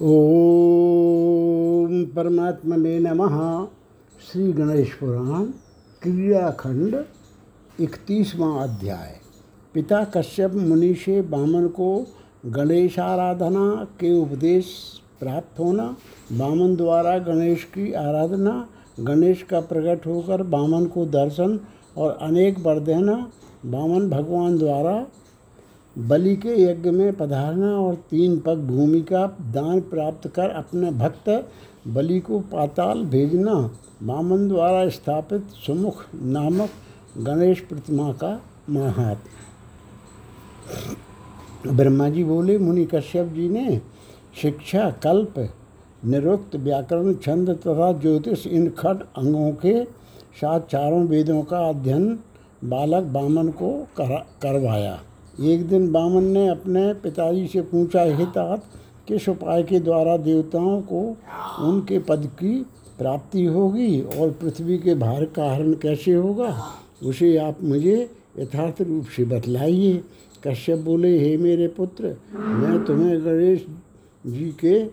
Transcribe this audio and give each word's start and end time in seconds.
ओम 0.00 1.90
परमात्मने 2.04 2.98
नमः। 2.98 3.66
श्री 4.20 4.52
गणेश 4.52 4.92
पुराण 4.92 5.44
क्रियाखंड 6.02 7.04
इकतीसवां 7.80 8.68
अध्याय। 8.68 9.14
पिता 9.74 10.04
कश्यप 10.04 10.54
मुनि 10.54 10.94
से 10.94 11.22
बामन 11.22 11.66
को 11.68 12.06
गणेश 12.46 12.98
आराधना 12.98 13.84
के 14.00 14.12
उपदेश 14.22 14.66
प्राप्त 15.20 15.60
होना, 15.60 15.96
बामन 16.32 16.76
द्वारा 16.76 17.18
गणेश 17.18 17.64
की 17.64 17.92
आराधना, 17.92 18.68
गणेश 19.00 19.42
का 19.42 19.60
प्रकट 19.60 20.06
होकर 20.06 20.42
बामन 20.42 20.86
को 20.86 21.06
दर्शन 21.06 21.60
और 21.96 22.18
अनेक 22.20 22.58
वर 22.58 22.78
देना 22.80 23.30
बामन 23.66 24.10
भगवान 24.10 24.58
द्वारा 24.58 25.06
बलि 25.98 26.36
के 26.36 26.62
यज्ञ 26.62 26.90
में 26.90 27.12
पधारना 27.12 27.70
और 27.78 27.94
तीन 27.94 28.38
पग 28.38 28.58
भूमि 28.58 29.00
का 29.00 29.26
दान 29.40 29.80
प्राप्त 29.80 30.28
कर 30.28 30.50
अपने 30.50 30.90
भक्त 30.90 31.28
बलि 31.88 32.20
को 32.20 32.40
पाताल 32.40 33.04
भेजना 33.04 33.54
वामन 34.02 34.48
द्वारा 34.48 34.88
स्थापित 34.88 35.46
सुमुख 35.66 36.04
नामक 36.14 36.70
गणेश 37.18 37.60
प्रतिमा 37.60 38.12
का 38.12 38.40
महात। 38.70 39.22
ब्रह्मा 41.66 42.08
जी 42.08 42.24
बोले, 42.24 42.58
मुनि 42.58 42.84
कश्यप 42.84 43.26
जी 43.26 43.48
ने 43.48 43.80
शिक्षा, 44.42 44.90
कल्प, 44.90 45.38
निरुक्त, 46.04 46.56
व्याकरण, 46.56 47.14
छंद 47.14 47.50
तथा 47.50 47.92
ज्योतिष 47.92 48.46
इन 48.46 48.68
खट 48.70 49.02
अंगों 49.16 49.52
के 49.52 49.84
साथ 50.40 50.60
चारों 50.60 51.04
वेदों 51.06 51.42
का 51.42 51.58
अध्ययन 51.68 52.18
बालक 52.64 53.02
बामन 53.02 53.48
को 53.48 53.72
करा, 53.96 54.24
करवाया। 54.42 55.00
एक 55.40 55.68
दिन 55.68 55.92
बामन 55.92 56.24
ने 56.24 56.48
अपने 56.48 56.92
पिताजी 56.94 57.46
से 57.46 57.60
पूछा, 57.60 58.02
हे 58.02 58.26
तात, 58.26 58.64
किस 59.08 59.28
उपाय 59.28 59.62
के 59.62 59.80
द्वारा 59.80 60.16
देवताओं 60.16 60.80
को 60.82 61.16
उनके 61.64 61.98
पद 61.98 62.26
की 62.26 62.66
प्राप्ति 62.98 63.44
होगी 63.44 64.00
और 64.00 64.30
पृथ्वी 64.30 64.78
के 64.78 64.94
भार 64.94 65.24
का 65.24 65.52
हरण 65.54 65.72
कैसे 65.72 66.14
होगा? 66.14 66.64
उसे 67.02 67.36
आप 67.36 67.62
मुझे 67.62 68.10
यथार्थ 68.38 68.82
रूप 68.82 69.06
से 69.06 69.24
बतलाइए। 69.24 70.02
कश्यप 70.46 70.78
बोले, 70.78 71.18
हे 71.18 71.36
मेरे 71.36 71.68
पुत्र, 71.68 72.16
मैं 72.34 72.84
तुम्हें 72.84 73.24
गणेश 73.24 73.66
जी 74.26 74.50
के 74.60 74.86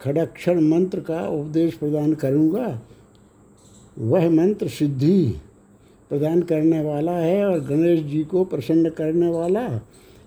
खड़क्षर 0.00 0.60
मंत्र 0.60 1.00
का 1.00 1.28
उपदेश 1.28 1.74
प्रदान 1.74 2.14
करूँगा। 2.14 2.80
वह 3.98 4.30
मंत्र 4.30 4.68
सिद्धि 4.68 5.34
प्रदान 6.10 6.42
करने 6.42 6.82
वाला 6.84 7.12
है 7.12 7.44
और 7.46 7.60
गणेश 7.60 8.00
जी 8.00 8.22
को 8.24 8.44
प्रसन्न 8.44 8.90
करने 8.90 9.30
वाला 9.30 9.60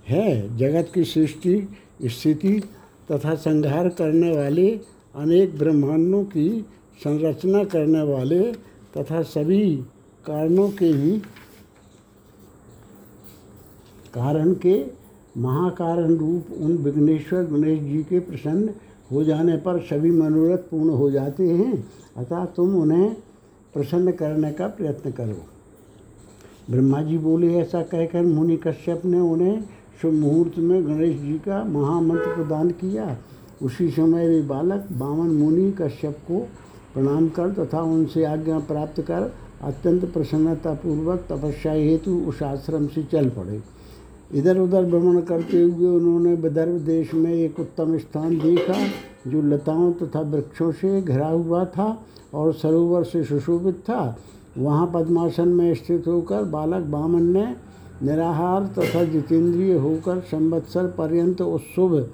है। 0.08 0.58
जगत 0.58 0.92
की 0.94 1.03
सृष्टि, 1.03 1.67
स्थिति 2.03 2.59
तथा 3.11 3.36
संहार 3.36 3.89
करने 3.89 4.36
वाले, 4.38 4.70
अनेक 5.16 5.58
ब्रह्मांडों 5.58 6.23
की 6.23 6.50
संरचना 7.03 7.64
करने 7.64 8.02
वाले 8.03 8.42
तथा 8.98 9.22
सभी 9.22 9.75
कारणों 10.25 10.70
के 10.70 10.86
ही, 10.86 11.17
कारण 14.14 14.53
के 14.55 14.86
महाकारण 15.38 16.16
रूप 16.16 16.52
उन 16.58 16.78
विघ्नेश्वर 16.78 17.44
गणेश 17.44 17.80
जी 17.80 18.03
के 18.03 18.20
प्रसन्न 18.20 18.70
हो 19.11 19.23
जाने 19.23 19.58
पर 19.58 19.80
सभी 19.80 20.11
मनोरथ 20.11 20.58
पूर्ण 20.58 20.89
हो 20.89 21.09
जाते 21.11 21.44
हैं। 21.44 21.73
अतः 22.17 22.45
तुम 22.45 22.75
उन्हें 22.75 23.14
प्रसन्न 23.73 24.11
करने 24.11 24.52
का 24.52 24.67
प्रयत्न 24.67 25.11
करो। 25.11 25.45
ब्रह्मा 26.70 27.02
जी 27.02 27.18
बोले 27.18 27.54
ऐसा 27.56 27.82
कहकर 27.82 28.26
मुनि 28.26 28.56
कश्यप 28.58 29.02
ने 29.06 29.20
उन्हें 29.20 29.62
शुभ 30.02 30.14
मुहूर्त 30.14 30.58
में 30.60 30.86
गणेश 30.88 31.16
जी 31.18 31.34
का 31.40 31.64
महामंत्र 31.64 32.36
प्रदान 32.36 32.70
किया। 32.72 33.18
उसी 33.62 33.90
समय 33.90 34.28
वे 34.28 34.42
बालक 34.42 34.88
बावन 34.92 35.28
मुनि 35.28 35.72
कश्यप 35.72 36.18
को 36.28 36.40
प्रणाम 36.94 37.30
कर 37.30 37.54
तथा 37.54 37.82
उनसे 37.84 38.23
आज्ञा 38.23 38.60
प्राप्त 38.60 39.02
कर 39.02 39.32
अत्यंत 39.62 40.06
प्रसन्नतापूर्वक 40.06 41.26
तपस्या 41.30 41.72
हेतु 41.72 42.17
उस 42.27 42.44
आश्रम 42.44 42.88
से 42.88 43.04
चल 43.04 43.30
पड़े। 43.30 43.61
इधर 44.33 44.58
उधर 44.58 44.86
भ्रमण 44.86 45.22
करते 45.22 45.61
हुए 45.61 45.88
उन्होंने 45.88 46.33
विदर्भ 46.36 46.80
देश 46.86 47.14
में 47.14 47.33
एक 47.33 47.60
उत्तम 47.60 47.98
स्थान 47.98 48.38
देखा, 48.39 48.80
जो 49.27 49.42
लताओं 49.42 49.92
तथा 49.94 50.22
वृक्षों 50.22 50.72
से 50.72 51.02
घिरा 51.02 51.27
हुआ 51.27 51.66
था 51.66 51.88
और 52.33 52.54
सरोवर 52.54 53.04
से 53.04 53.23
सुशोभित 53.23 53.76
था। 53.80 54.17
वहाँ 54.58 54.92
पद्मासन 54.94 55.48
में 55.48 55.73
स्थित 55.76 56.08
होकर 56.08 56.44
बालक 56.44 56.84
बामन 56.84 57.23
ने 57.23 57.45
निराहार 58.04 58.66
तथा 58.78 59.04
जितेंद्रिय 59.04 59.73
होकर 59.73 60.20
संवत्सर 60.22 60.88
पर्यंत 60.88 61.42
उस 61.42 61.62
शुभ 61.76 62.10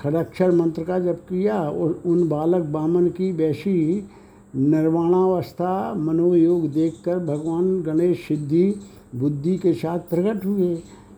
खड़क्षर 0.00 0.50
मंत्र 0.50 0.82
का 0.84 0.98
जप 0.98 1.20
किया। 1.28 1.60
और 1.62 2.00
उन 2.06 2.28
बालक 2.28 2.64
बामन 2.64 3.08
की 3.08 3.30
वैसी 3.32 4.08
निर्वाणावस्था 4.56 5.94
मनोयोग 5.94 6.68
देखकर 6.70 7.18
भगवान 7.18 7.80
गणेश 7.82 8.26
सिद्धि 8.28 8.74
बुद्धि 9.14 9.56
के 9.56 9.72
साथ 9.74 9.98
प्रकट 10.10 10.44
हुए। 10.46 10.74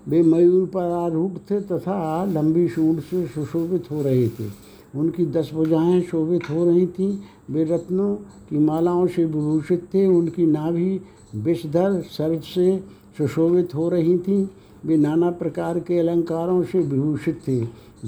वे 0.09 0.23
मयूर 0.23 0.67
पर 0.67 0.91
आरूढ़ 0.95 1.39
थे 1.51 1.61
तथा 1.61 2.25
लंबी 2.25 2.69
सूढ़ 2.69 3.01
से 3.01 3.27
सुशोभित 3.27 3.91
हो 3.91 4.03
रहे 4.03 4.29
थे। 4.29 4.49
उनकी 4.97 5.27
दस 5.27 5.51
भुजाएँ 5.55 6.01
शोभित 6.03 6.51
हो 6.51 6.65
रही 6.67 6.87
थीं। 6.87 7.19
वे 7.51 7.65
रत्नों 7.65 8.15
की 8.51 8.59
मालाओं 8.59 9.07
से 9.07 9.25
विभूषित 9.25 9.89
थे। 9.95 10.07
उनकी 10.07 10.47
नाभि 10.47 11.01
विषधर 11.37 12.01
सर्व 12.01 12.41
से 12.41 12.77
सुशोभित 13.19 13.75
हो 13.75 13.89
रही 13.89 14.19
थीं। 14.19 14.47
वे 14.87 14.97
नाना 14.97 15.31
प्रकार 15.31 15.79
के 15.79 15.99
अलंकारों 15.99 16.63
से 16.63 16.79
विभूषित 16.79 17.41
थे। 17.49 17.61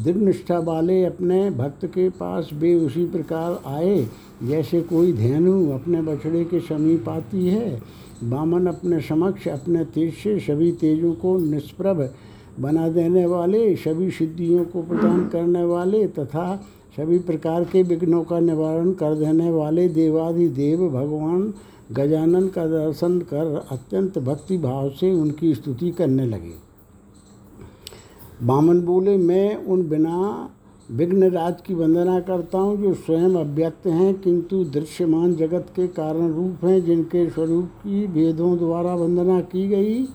दृढ़ 0.03 0.17
निष्ठा 0.17 0.59
वाले 0.59 1.05
अपने 1.05 1.51
भक्त 1.51 1.87
के 1.87 2.09
पास 2.09 2.51
वे 2.53 2.75
उसी 2.75 3.05
प्रकार 3.05 3.61
आए, 3.67 4.07
जैसे 4.43 4.81
कोई 4.81 5.13
धेनु 5.13 5.71
अपने 5.71 6.03
बछड़े 6.03 6.45
के 6.45 6.61
समीप 6.61 7.09
आती 7.09 7.47
है। 7.47 7.83
बामन 8.25 8.67
अपने 8.67 9.01
समक्ष 9.01 9.49
अपने 9.49 9.85
तेज 9.85 10.15
से 10.15 10.39
सभी 10.41 10.73
तेजों 10.73 11.13
को 11.15 11.39
निष्प्रभ 11.39 12.11
बना 12.61 12.89
देने 12.89 13.27
वाले, 13.27 13.77
सभी 13.77 14.11
सिद्धियों 14.11 14.65
को 14.65 14.83
प्रदान 14.83 15.29
करने 15.29 15.65
वाले 15.65 16.07
तथा 16.07 16.65
सभी 16.97 17.19
प्रकार 17.19 17.65
के 17.65 17.83
विघ्नों 17.83 18.23
का 18.25 18.39
निवारण 18.41 18.93
कर 18.93 19.15
देने 19.15 19.51
वाले 19.51 19.89
देवादि 19.89 20.49
देव 20.49 20.89
भगवान 20.89 21.53
गजानन 21.93 22.49
का 22.49 22.67
दर्शन 22.67 23.19
कर 23.21 23.67
अत्यंत 23.71 24.19
भक्ति 24.19 24.59
भाव 24.59 24.89
से 24.91 25.13
उनकी 25.13 25.55
स्तुति 25.55 25.91
करने 25.91 26.27
लगे। 26.27 26.55
बामन 28.43 28.81
बोले, 28.81 29.17
मैं 29.17 29.57
उन 29.57 29.89
बिना 29.89 30.51
विघ्न 30.91 31.31
राज 31.31 31.61
की 31.61 31.75
वंदना 31.75 32.19
करता 32.21 32.59
हूँ 32.59 32.77
जो 32.77 32.95
स्वयं 32.95 33.35
अव्यक्त 33.35 33.87
हैं, 33.87 34.15
किंतु 34.21 34.65
दृश्यमान 34.65 35.35
जगत 35.35 35.67
के 35.77 35.87
कारण 35.89 36.33
रूप 36.33 36.65
हैं, 36.65 36.85
जिनके 36.85 37.29
स्वरूप 37.31 37.65
की 37.65 38.07
वेदों 38.07 38.57
द्वारा 38.59 38.95
वंदना 38.95 39.41
की 39.41 39.69
गई 39.69 40.07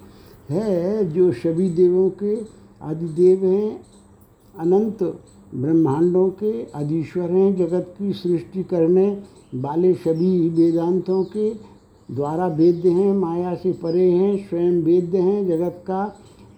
है, 0.50 1.14
जो 1.14 1.32
सभी 1.34 1.70
देवों 1.70 2.10
के 2.24 2.36
आदिदेव 2.82 3.46
हैं। 3.46 3.82
अनंत 4.56 5.04
ब्रह्मांडों 5.54 6.30
के 6.30 6.52
अधीश्वर 6.76 7.32
हैं, 7.32 7.56
जगत 7.56 7.94
की 8.00 8.14
सृष्टि 8.14 8.64
करने 8.64 9.08
वाले 9.56 9.94
सभी 9.94 10.50
वेदांतों 10.50 11.24
के 11.24 11.50
द्वारा 12.10 12.48
वेद्य 12.48 12.90
हैं, 12.90 13.14
माया 13.14 13.56
से 13.56 13.72
परे 13.74 14.10
हैं, 14.12 14.38
स्वयं 14.50 14.82
वेद्य 14.82 15.18
हैं, 15.18 15.48
जगत 15.48 15.84
का 15.88 16.04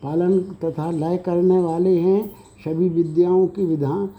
पालन 0.04 0.40
तथा 0.40 0.92
लय 0.92 1.18
करने 1.18 1.60
वाले 1.60 1.98
हैं, 2.00 2.28
सभी 2.66 2.90
विद्याओं 2.90 3.48
के 3.48 3.66
विधान, 3.66 4.10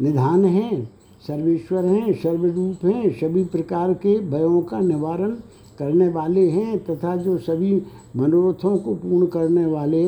निधान 0.00 0.44
हैं, 0.44 0.90
सर्वेश्वर 1.26 1.84
हैं, 1.84 2.12
सर्वरूप 2.12 2.84
हैं, 2.84 3.10
सभी 3.10 3.44
प्रकार 3.44 3.92
के 3.94 4.18
भयों 4.20 4.60
का 4.62 4.80
निवारण 4.80 5.30
करने 5.78 6.08
वाले 6.08 6.48
हैं 6.50 6.78
तथा 6.84 7.16
जो 7.16 7.36
सभी 7.38 7.82
मनोरथों 8.16 8.76
को 8.76 8.94
पूर्ण 8.94 9.26
करने 9.26 9.66
वाले 9.66 10.04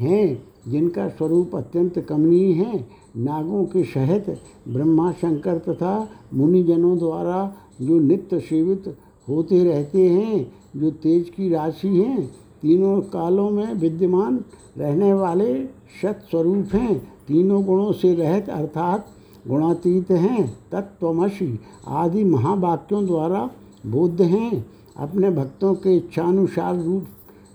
हैं, 0.00 0.42
जिनका 0.68 1.08
स्वरूप 1.08 1.56
अत्यंत 1.56 1.98
कमनीय 1.98 2.52
है 2.52 3.03
नागों 3.16 3.64
के 3.64 3.84
सहित 3.84 4.40
ब्रह्मा 4.68 5.12
शंकर 5.12 5.58
तथा 5.58 6.08
मुनिजनों 6.34 6.98
द्वारा 6.98 7.54
जो 7.82 7.98
नित्य 7.98 8.40
सेवित 8.40 8.96
होते 9.28 9.64
रहते 9.64 10.08
हैं, 10.08 10.52
जो 10.76 10.90
तेज 10.90 11.28
की 11.28 11.48
राशि 11.48 11.88
हैं, 11.88 12.26
तीनों 12.62 13.00
कालों 13.00 13.50
में 13.50 13.74
विद्यमान 13.74 14.44
रहने 14.78 15.12
वाले 15.12 15.64
सत 16.02 16.26
स्वरूप 16.30 16.74
हैं। 16.74 16.98
तीनों 17.28 17.64
गुणों 17.64 17.92
से 17.92 18.14
रहित 18.14 18.48
अर्थात 18.48 19.06
गुणातीत 19.48 20.10
हैं, 20.10 20.58
तत्वमसी 20.72 21.60
आदि 21.88 22.24
महावाक्यों 22.24 23.06
द्वारा 23.06 23.50
बुद्ध 23.86 24.22
हैं। 24.22 24.66
अपने 24.96 25.30
भक्तों 25.30 25.74
के 25.74 25.96
इच्छानुसार 25.96 26.82
रूप 26.82 27.06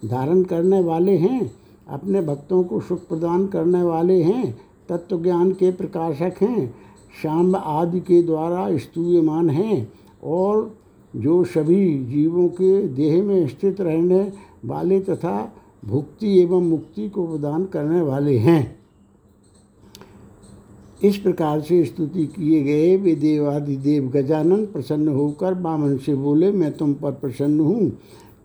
धारण 0.05 0.43
करने 0.43 0.81
वाले 0.81 1.17
हैं, 1.17 1.51
अपने 1.89 2.21
भक्तों 2.21 2.63
को 2.63 2.79
सुख 2.79 3.07
प्रदान 3.07 3.47
करने 3.47 3.83
वाले 3.83 4.23
हैं 4.23 4.68
तत्व 4.89 5.23
ज्ञान 5.23 5.51
के 5.51 5.71
प्रकाशक 5.71 6.33
हैं 6.41 6.75
शाम 7.23 7.55
आदि 7.55 7.99
के 7.99 8.21
द्वारा 8.23 8.77
स्तूयमान 8.77 9.49
हैं 9.49 9.91
और 10.23 10.77
जो 11.15 11.43
सभी 11.43 12.05
जीवों 12.05 12.47
के 12.47 12.87
देह 12.87 13.23
में 13.23 13.47
स्थित 13.47 13.81
रहने 13.81 14.31
वाले 14.65 14.99
तथा 14.99 15.53
भुक्ति 15.85 16.39
एवं 16.39 16.61
मुक्ति 16.61 17.09
को 17.09 17.27
प्रदान 17.27 17.65
करने 17.65 18.01
वाले 18.01 18.37
हैं। 18.37 18.79
इस 21.03 21.17
प्रकार 21.17 21.61
से 21.61 21.85
स्तुति 21.85 22.25
किए 22.25 22.63
गए, 22.63 22.97
वे 22.97 23.15
देवादिदेव 23.15 24.09
गजानन 24.09 24.65
प्रसन्न 24.65 25.07
होकर 25.07 25.53
बामन 25.53 25.97
से 25.97 26.15
बोले, 26.15 26.51
मैं 26.51 26.71
तुम 26.77 26.93
पर 26.93 27.11
प्रसन्न 27.11 27.59
हूँ। 27.59 27.91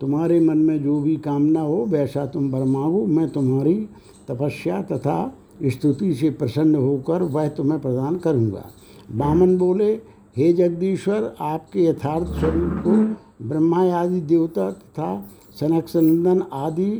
तुम्हारे 0.01 0.39
मन 0.39 0.57
में 0.57 0.83
जो 0.83 0.99
भी 1.01 1.15
कामना 1.15 1.61
हो, 1.61 1.85
वैसा 1.85 2.25
तुम 2.25 2.43
मांगो। 2.49 3.05
मैं 3.05 3.29
तुम्हारी 3.29 3.89
तपस्या 4.27 4.81
तथा 4.81 5.37
स्तुति 5.63 6.13
से 6.13 6.29
प्रसन्न 6.29 6.75
होकर 6.75 7.23
वह 7.23 7.47
तुम्हें 7.47 7.81
प्रदान 7.81 8.15
करूँगा। 8.15 8.69
बामन 9.11 9.57
बोले, 9.57 9.93
हे 10.37 10.53
जगदीश्वर, 10.53 11.35
आपके 11.41 11.83
यथार्थ 11.83 12.27
स्वरूप 12.27 12.81
को 12.87 13.47
ब्रह्मा 13.47 13.83
आदि 13.93 14.21
देवता 14.21 14.71
तथा 14.71 15.29
सनक 15.59 15.87
सनंदन 15.87 16.43
आदि 16.53 16.91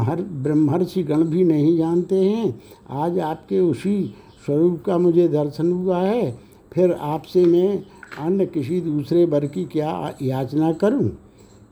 हर 0.00 0.22
ब्रह्मर्षि 0.22 1.02
गण 1.02 1.24
भी 1.24 1.44
नहीं 1.44 1.76
जानते 1.78 2.16
हैं। 2.16 2.60
आज 2.90 3.18
आपके 3.18 3.60
उसी 3.60 4.14
स्वरूप 4.46 4.82
का 4.86 4.98
मुझे 4.98 5.28
दर्शन 5.28 5.72
हुआ 5.72 5.98
है। 5.98 6.38
फिर 6.72 6.92
आपसे 6.92 7.44
मैं 7.44 7.82
अन्य 8.18 8.46
किसी 8.46 8.80
दूसरे 8.80 9.24
वर 9.24 9.46
की 9.46 9.64
क्या 9.64 10.14
याचना 10.22 10.72
करूँ? 10.72 11.10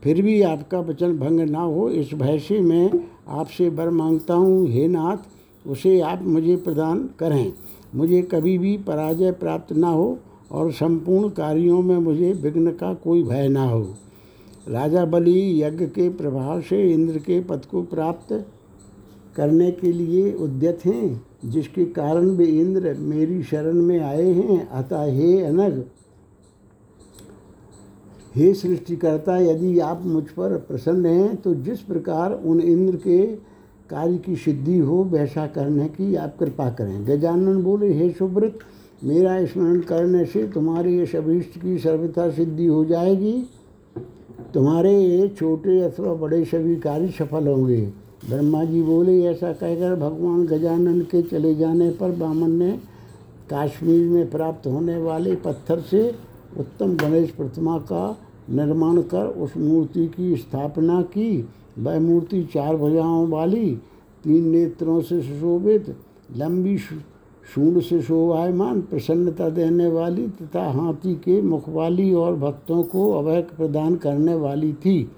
फिर 0.03 0.21
भी 0.21 0.41
आपका 0.41 0.79
वचन 0.79 1.17
भंग 1.17 1.39
ना 1.39 1.61
हो, 1.61 1.89
इस 1.89 2.13
भय 2.13 2.39
से 2.39 2.59
मैं 2.59 2.91
आपसे 3.29 3.69
वर 3.69 3.89
माँगता 3.89 4.33
हूँ। 4.33 4.67
हे 4.67 4.87
नाथ 4.87 5.17
उसे 5.69 5.99
आप 6.01 6.23
मुझे 6.23 6.55
प्रदान 6.55 7.09
करें। 7.19 7.53
मुझे 7.95 8.21
कभी 8.21 8.57
भी 8.57 8.77
पराजय 8.77 9.31
प्राप्त 9.31 9.73
ना 9.73 9.89
हो 9.89 10.17
और 10.51 10.71
संपूर्ण 10.71 11.29
कार्यों 11.29 11.81
में 11.81 11.97
मुझे 11.97 12.31
विघ्न 12.33 12.71
का 12.71 12.93
कोई 12.93 13.23
भय 13.23 13.47
ना 13.47 13.63
हो। 13.63 13.81
राजा 14.67 15.05
बलि 15.05 15.63
यज्ञ 15.63 15.85
के 15.85 16.09
प्रभाव 16.09 16.61
से 16.61 16.81
इंद्र 16.91 17.17
के 17.19 17.39
पद 17.41 17.65
को 17.65 17.81
प्राप्त 17.83 18.33
करने 19.35 19.71
के 19.71 19.91
लिए 19.91 20.31
उद्यत 20.33 20.85
हैं, 20.85 21.21
जिसके 21.45 21.85
कारण 21.85 22.29
वे 22.29 22.45
इंद्र 22.45 22.93
मेरी 22.93 23.41
शरण 23.43 23.81
में 23.81 23.99
आए 23.99 24.31
हैं। 24.31 24.67
अतः 24.69 25.03
हे 25.05 25.41
अनग 25.41 25.83
हे 28.35 28.53
सृष्टिकर्ता, 28.53 29.37
यदि 29.37 29.79
आप 29.79 30.01
मुझ 30.05 30.23
पर 30.29 30.57
प्रसन्न 30.57 31.05
हैं 31.05 31.35
तो 31.35 31.53
जिस 31.55 31.79
प्रकार 31.81 32.33
उन 32.33 32.59
इंद्र 32.61 32.95
के 32.97 33.25
कार्य 33.89 34.17
की 34.17 34.35
सिद्धि 34.35 34.77
हो, 34.77 35.03
वैसा 35.03 35.47
करने 35.47 35.87
की 35.87 36.15
आप 36.15 36.35
कृपा 36.39 36.69
करें। 36.69 37.07
गजानन 37.07 37.63
बोले, 37.63 37.93
हे 37.93 38.09
सुब्रत, 38.09 38.59
मेरा 39.03 39.45
स्मरण 39.45 39.79
करने 39.79 40.25
से 40.25 40.47
तुम्हारी 40.47 41.01
इस 41.01 41.15
अभीष्ट 41.15 41.59
की 41.61 41.77
सर्वथा 41.77 42.29
सिद्धि 42.29 42.65
हो 42.65 42.85
जाएगी। 42.85 43.43
तुम्हारे 44.53 44.99
ये 44.99 45.27
छोटे 45.27 45.79
अथवा 45.81 46.13
बड़े 46.13 46.45
सभी 46.45 46.75
कार्य 46.75 47.07
सफल 47.07 47.47
होंगे। 47.47 47.81
ब्रह्मा 48.29 48.63
जी 48.63 48.81
बोले, 48.81 49.23
ऐसा 49.25 49.51
कहकर 49.53 49.95
भगवान 49.95 50.45
गजानन 50.45 51.01
के 51.01 51.21
चले 51.21 51.55
जाने 51.55 51.89
पर 51.89 52.11
बामन 52.11 52.51
ने 52.51 52.71
काश्मीर 53.49 54.09
में 54.09 54.29
प्राप्त 54.31 54.67
होने 54.67 54.97
वाले 54.97 55.35
पत्थर 55.35 55.79
से 55.79 56.15
उत्तम 56.59 56.95
गणेश 56.95 57.29
प्रतिमा 57.29 57.77
का 57.77 58.17
निर्माण 58.49 59.01
कर 59.01 59.25
उस 59.25 59.57
मूर्ति 59.57 60.07
की 60.07 60.35
स्थापना 60.35 61.01
की। 61.01 61.49
वह 61.79 61.99
मूर्ति 61.99 62.43
चार 62.43 62.75
भुजाओं 62.75 63.27
वाली, 63.27 63.69
तीन 64.23 64.47
नेत्रों 64.49 64.99
से 65.01 65.21
सुशोभित, 65.21 65.95
लंबी 66.37 66.77
सूंड 67.45 67.79
से 67.81 68.01
शोभायमान, 68.01 68.81
प्रसन्नता 68.81 69.49
देने 69.49 69.87
वाली 69.87 70.27
तथा 70.27 70.63
हाथी 70.71 71.13
के 71.15 71.41
मुख 71.41 71.69
वाली 71.69 72.13
और 72.13 72.35
भक्तों 72.35 72.81
को 72.83 73.11
अभय 73.11 73.41
प्रदान 73.57 73.95
करने 73.95 74.35
वाली 74.35 74.73
थी। 74.75 75.09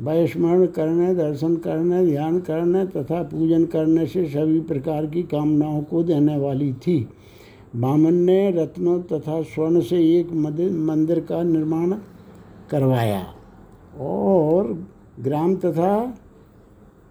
वह 0.00 0.26
स्मरण 0.26 0.66
करने, 0.66 1.14
दर्शन 1.14 1.56
करने, 1.56 2.04
ध्यान 2.06 2.38
करने 2.40 2.84
तथा 2.86 3.22
पूजन 3.22 3.64
करने 3.64 4.06
से 4.06 4.26
सभी 4.26 4.60
प्रकार 4.60 5.06
की 5.06 5.22
कामनाओं 5.22 5.82
को 5.82 6.02
देने 6.02 6.36
वाली 6.38 6.72
थी। 6.72 7.08
बामन 7.76 8.14
ने 8.14 8.50
रत्नों 8.50 8.98
तथा 9.02 9.40
स्वर्ण 9.42 9.80
से 9.80 9.98
एक 10.18 10.32
मंदिर 10.32 11.20
का 11.20 11.42
निर्माण 11.42 11.94
करवाया 12.70 13.22
और 14.00 14.72
ग्राम 15.16 15.54
तथा 15.56 16.18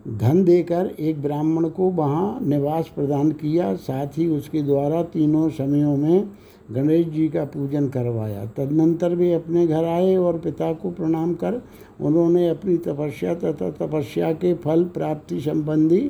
धन 0.07 0.43
देकर 0.43 0.85
एक 0.99 1.21
ब्राह्मण 1.21 1.67
को 1.69 1.89
वहाँ 1.89 2.39
निवास 2.41 2.91
प्रदान 2.95 3.31
किया। 3.31 3.73
साथ 3.75 4.17
ही 4.17 4.27
उसके 4.27 4.61
द्वारा 4.61 5.01
तीनों 5.03 5.49
समयों 5.49 5.95
में 5.97 6.29
गणेश 6.71 7.07
जी 7.07 7.27
का 7.29 7.43
पूजन 7.45 7.87
करवाया। 7.87 8.45
तदनंतर 8.47 9.15
वे 9.15 9.33
अपने 9.33 9.65
घर 9.67 9.85
आए 9.85 10.15
और 10.15 10.39
पिता 10.39 10.71
को 10.73 10.91
प्रणाम 10.91 11.33
कर 11.33 11.61
उन्होंने 12.01 12.47
अपनी 12.49 12.77
तपस्या 12.77 13.33
तथा 13.35 13.69
तपस्या 13.71 14.31
के 14.33 14.53
फल 14.53 14.83
प्राप्ति 14.83 15.39
संबंधी 15.41 16.09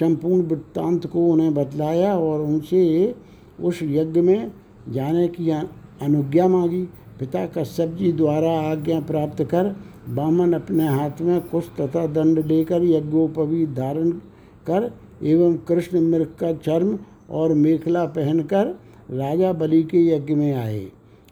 संपूर्ण 0.00 0.42
वृत्तांत 0.42 1.06
को 1.06 1.26
उन्हें 1.26 1.54
बतलाया 1.54 2.18
और 2.18 2.40
उनसे 2.40 3.14
उस 3.60 3.80
यज्ञ 3.82 4.20
में 4.20 4.52
जाने 4.88 5.28
की 5.28 5.50
अनुज्ञा 5.50 6.48
मांगी। 6.48 6.82
पिता 7.18 7.46
कश्यप 7.46 7.90
जी 7.90 8.12
द्वारा 8.12 8.50
आज्ञा 8.60 9.00
प्राप्त 9.00 9.42
कर 9.44 9.74
बामन 10.08 10.52
अपने 10.52 10.88
हाथ 10.88 11.20
में 11.20 11.40
कुश 11.40 11.70
तथा 11.80 12.06
दंड 12.06 12.38
लेकर 12.46 12.84
यज्ञोपवी 12.84 13.66
धारण 13.66 14.10
कर 14.66 14.90
एवं 15.22 15.56
कृष्ण 15.58 16.00
मृग 16.00 16.34
का 16.40 16.52
चर्म 16.52 16.98
और 17.30 17.54
मेखला 17.54 18.04
पहनकर 18.04 18.66
राजा 19.10 19.52
बलि 19.52 19.82
के 19.82 20.06
यज्ञ 20.06 20.34
में 20.34 20.52
आए। 20.54 20.86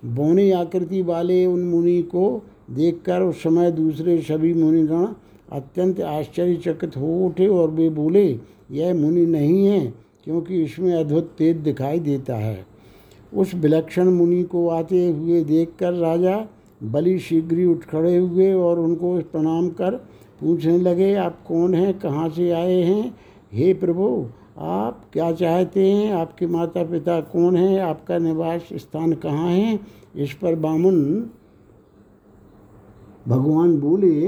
बौनी 0.04 0.50
आकृति 0.50 1.02
वाले 1.02 1.44
उन 1.46 1.60
मुनि 1.60 2.02
को 2.02 2.42
देखकर 2.70 3.22
उस 3.22 3.42
समय 3.42 3.70
दूसरे 3.70 4.20
सभी 4.22 4.52
मुनिगण 4.54 5.06
अत्यंत 5.52 6.00
आश्चर्यचकित 6.00 6.96
हो 6.96 7.26
उठे 7.26 7.46
और 7.46 7.70
वे 7.70 7.88
बोले, 7.90 8.26
यह 8.70 8.94
मुनि 8.94 9.26
नहीं 9.26 9.66
है, 9.66 9.86
क्योंकि 10.24 10.62
इसमें 10.62 10.94
अद्भुत 10.94 11.34
तेज 11.38 11.56
दिखाई 11.56 11.98
देता 11.98 12.36
है। 12.36 12.66
उस 13.34 13.54
विलक्षण 13.54 14.08
मुनि 14.08 14.42
को 14.42 14.68
आते 14.68 15.08
हुए 15.08 15.44
देखकर 15.44 15.92
राजा 15.92 16.36
बलि 16.82 17.18
शीघ्र 17.18 17.56
ही 17.56 17.64
उठ 17.64 17.84
खड़े 17.84 18.16
हुए 18.16 18.52
और 18.52 18.78
उनको 18.78 19.20
प्रणाम 19.20 19.68
कर 19.68 19.94
पूछने 20.40 20.78
लगे, 20.78 21.14
आप 21.14 21.44
कौन 21.48 21.74
हैं? 21.74 21.98
कहाँ 21.98 22.28
से 22.28 22.50
आए 22.50 22.82
हैं? 22.82 23.14
हे 23.52 23.74
प्रभु, 23.74 24.26
आप 24.58 25.04
क्या 25.12 25.32
चाहते 25.32 25.92
हैं? 25.92 26.12
आपके 26.12 26.46
माता 26.46 26.82
पिता 26.82 27.20
कौन 27.20 27.56
हैं? 27.56 27.80
आपका 27.80 28.18
निवास 28.18 28.68
स्थान 28.72 29.12
कहाँ 29.12 29.48
है? 29.48 29.80
इस 30.16 30.32
पर 30.32 30.54
बामन 30.54 31.30
भगवान 33.28 33.80
बोले, 33.80 34.26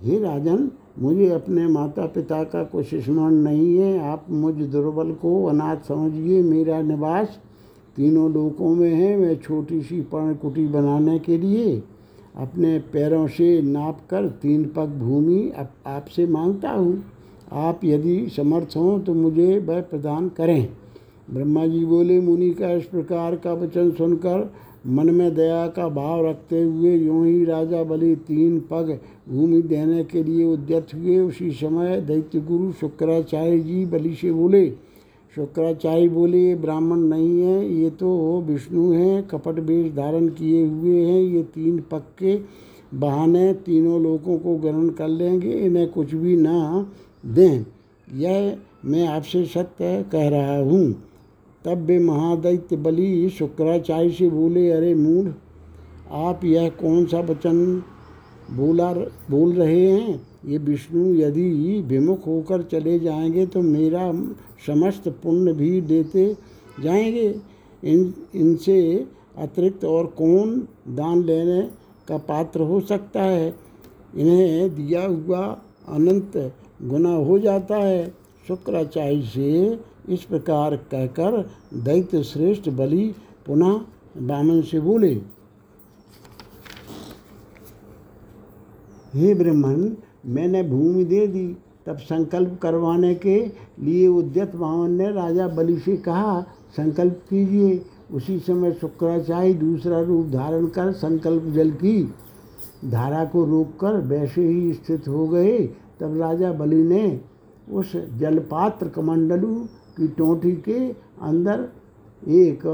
हे 0.00 0.18
राजन, 0.18 0.70
मुझे 0.98 1.28
अपने 1.28 1.68
माता 1.68 2.06
पिता 2.06 2.44
का 2.44 2.64
कुछ 2.64 2.94
स्मरण 2.94 3.34
नहीं 3.34 3.78
है। 3.78 3.98
आप 4.08 4.26
मुझ 4.30 4.54
दुर्बल 4.54 5.12
को 5.12 5.44
अनाथ 5.44 5.76
समझिए। 5.76 6.42
मेरा 6.42 6.82
निवास 6.82 7.38
तीनों 7.96 8.30
लोकों 8.32 8.74
में 8.74 8.90
है, 8.90 9.16
मैं 9.16 9.36
छोटी 9.36 9.80
सी 9.82 10.00
पर्णकुटी 10.00 10.66
बनाने 10.66 11.18
के 11.18 11.38
लिए। 11.38 11.82
अपने 12.36 12.78
पैरों 12.92 13.26
से 13.28 13.62
नाप 13.62 14.00
कर 14.10 14.28
तीन 14.42 14.64
पग 14.66 14.88
भूमि 14.98 15.52
आप 15.56 15.72
आपसे 15.86 16.26
माँगता 16.26 16.70
हूँ। 16.70 17.04
आप 17.52 17.80
यदि 17.84 18.28
समर्थ 18.36 18.76
हों 18.76 18.98
तो 19.00 19.14
मुझे 19.14 19.58
वह 19.58 19.80
प्रदान 19.80 20.28
करें। 20.28 20.68
ब्रह्मा 21.30 21.66
जी 21.66 21.84
बोले, 21.84 22.20
मुनि 22.20 22.50
का 22.50 22.70
इस 22.70 22.84
प्रकार 22.84 23.36
का 23.36 23.52
वचन 23.52 23.90
सुनकर 23.90 24.50
मन 24.86 25.10
में 25.10 25.34
दया 25.34 25.66
का 25.66 25.88
भाव 25.88 26.26
रखते 26.26 26.62
हुए 26.62 26.96
यूँ 26.96 27.26
ही 27.26 27.44
राजा 27.44 27.82
बलि 27.82 28.14
तीन 28.16 28.58
पग 28.60 28.98
भूमि 29.28 29.62
देने 29.62 30.04
के 30.04 30.22
लिए 30.22 30.44
उद्यत 30.44 30.94
हुए। 30.94 31.18
उसी 31.18 31.50
समय 31.50 32.00
दैत्य 32.00 32.40
गुरु 32.40 32.72
शुक्राचार्य 32.72 33.58
जी 33.58 33.84
बलि 33.86 34.14
से 34.14 34.32
बोले 34.32 34.66
शुक्राचार्य 35.36 36.08
बोले 36.08 36.48
ये 36.48 36.54
ब्राह्मण 36.54 36.96
नहीं 36.96 37.42
है, 37.42 37.74
ये 37.74 37.90
तो 37.90 38.40
विष्णु 38.40 38.92
हैं, 38.92 39.28
कपट 39.28 39.58
वेश 39.58 39.92
धारण 39.92 40.28
किए 40.28 40.66
हुए 40.66 41.04
हैं, 41.04 41.22
ये 41.22 41.42
तीन 41.42 41.78
पक्के 41.90 42.40
बहाने 42.94 43.52
तीनों 43.54 44.02
लोगों 44.02 44.38
को 44.38 44.56
ग्रहण 44.56 44.88
कर 44.88 45.08
लेंगे, 45.08 45.52
इन्हें 45.52 45.88
कुछ 45.88 46.14
भी 46.14 46.36
ना 46.36 46.86
दें। 47.26 47.64
यह 48.14 48.56
मैं 48.84 49.06
आपसे 49.08 49.44
सत्य 49.44 50.04
कह 50.12 50.28
रहा 50.28 50.58
हूँ। 50.58 50.92
तब 51.64 51.78
वे 51.78 51.98
महादैत्य 51.98 52.76
बलि 52.76 53.28
शुक्राचार्य 53.28 54.10
से 54.10 54.28
बोले, 54.28 54.70
अरे 54.70 54.94
मूढ़, 54.94 55.28
आप 56.12 56.44
यह 56.44 56.68
कौन 56.68 57.06
सा 57.06 57.20
वचन 57.20 57.82
बोला, 58.50 58.92
बोल 59.30 59.52
रहे 59.52 59.90
हैं? 59.90 60.20
ये 60.46 60.58
विष्णु 60.58 61.14
यदि 61.14 61.80
विमुख 61.86 62.26
होकर 62.26 62.62
चले 62.62 62.98
जाएँगे 62.98 63.46
तो 63.46 63.60
मेरा 63.62 64.10
समस्त 64.66 65.08
पुण्य 65.22 65.52
भी 65.52 65.80
देते 65.80 66.32
जाएँगे। 66.82 67.28
इन, 67.82 68.14
इनसे 68.34 69.06
अतिरिक्त 69.38 69.84
और 69.84 70.06
कौन 70.18 70.56
दान 70.88 71.22
लेने 71.24 71.60
का 72.08 72.16
पात्र 72.18 72.60
हो 72.60 72.80
सकता 72.80 73.22
है? 73.22 73.54
इन्हें 74.16 74.74
दिया 74.74 75.04
हुआ 75.06 75.46
अनंत 75.88 76.36
गुना 76.82 77.10
हो 77.10 77.38
जाता 77.38 77.76
है। 77.76 78.14
शुक्राचार्य 78.48 79.22
से 79.24 79.78
इस 80.08 80.22
प्रकार 80.22 80.76
कहकर 80.90 81.40
दैत्य 81.74 82.22
श्रेष्ठ 82.22 82.68
बलि 82.70 83.14
पुनः 83.46 83.80
बामन 84.18 84.60
से 84.62 84.80
बोले, 84.80 85.14
हे 89.14 89.34
ब्रह्मण 89.34 89.88
मैंने 90.26 90.62
भूमि 90.62 91.04
दे 91.04 91.26
दी। 91.26 91.46
तब 91.86 91.96
संकल्प 91.96 92.58
करवाने 92.62 93.14
के 93.14 93.38
लिए 93.80 94.06
उद्यत 94.08 94.54
बामन 94.56 94.90
ने 94.90 95.10
राजा 95.12 95.46
बलि 95.48 95.78
से 95.78 95.96
कहा, 95.96 96.40
संकल्प 96.76 97.20
कीजिए। 97.30 97.80
उसी 98.12 98.38
समय 98.38 98.72
शुक्राचार्य 98.72 99.52
दूसरा 99.54 100.00
रूप 100.00 100.26
धारण 100.26 100.66
कर 100.66 100.92
संकल्प 100.92 101.44
जल 101.54 101.70
की 101.70 102.02
धारा 102.84 103.24
को 103.24 103.44
रोककर 103.44 104.00
वैसे 104.00 104.46
ही 104.48 104.72
स्थित 104.72 105.08
हो 105.08 105.26
गए। 105.28 105.58
तब 106.00 106.18
राजा 106.20 106.52
बलि 106.52 106.82
ने 106.84 107.20
उस 107.72 107.92
जलपात्र 108.18 108.88
कमंडलू 108.88 109.54
की 109.96 110.08
टोटी 110.08 110.52
के 110.52 110.78
अंदर 111.22 111.68
एक 112.22 112.66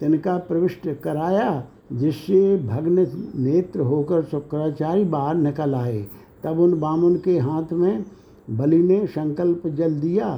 तिनका 0.00 0.36
प्रविष्ट 0.38 0.88
कराया, 1.02 1.64
जिससे 1.92 2.56
भग्न 2.58 3.06
नेत्र 3.34 3.80
होकर 3.80 4.22
शुक्राचार्य 4.22 5.04
बाहर 5.04 5.34
निकल 5.34 5.74
आए। 5.74 6.06
तब 6.44 6.60
उन 6.60 6.78
बामन 6.80 7.14
के 7.16 7.38
हाथ 7.38 7.72
में 7.72 8.04
बलि 8.50 8.78
ने 8.78 9.06
संकल्प 9.06 9.66
जल 9.68 10.00
दिया। 10.00 10.28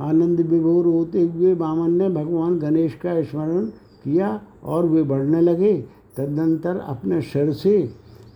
आनंद 0.00 0.40
विभोर 0.40 0.86
होते 0.86 1.20
हुए 1.22 1.54
बामन 1.54 1.92
ने 1.92 2.08
भगवान 2.10 2.58
गणेश 2.58 2.94
का 2.94 3.22
स्मरण 3.22 3.66
किया 4.04 4.40
और 4.64 4.86
वे 4.86 5.02
बढ़ने 5.02 5.40
लगे। 5.40 5.72
तदनंतर 6.16 6.78
अपने 6.78 7.20
सिर 7.22 7.52
से 7.52 7.86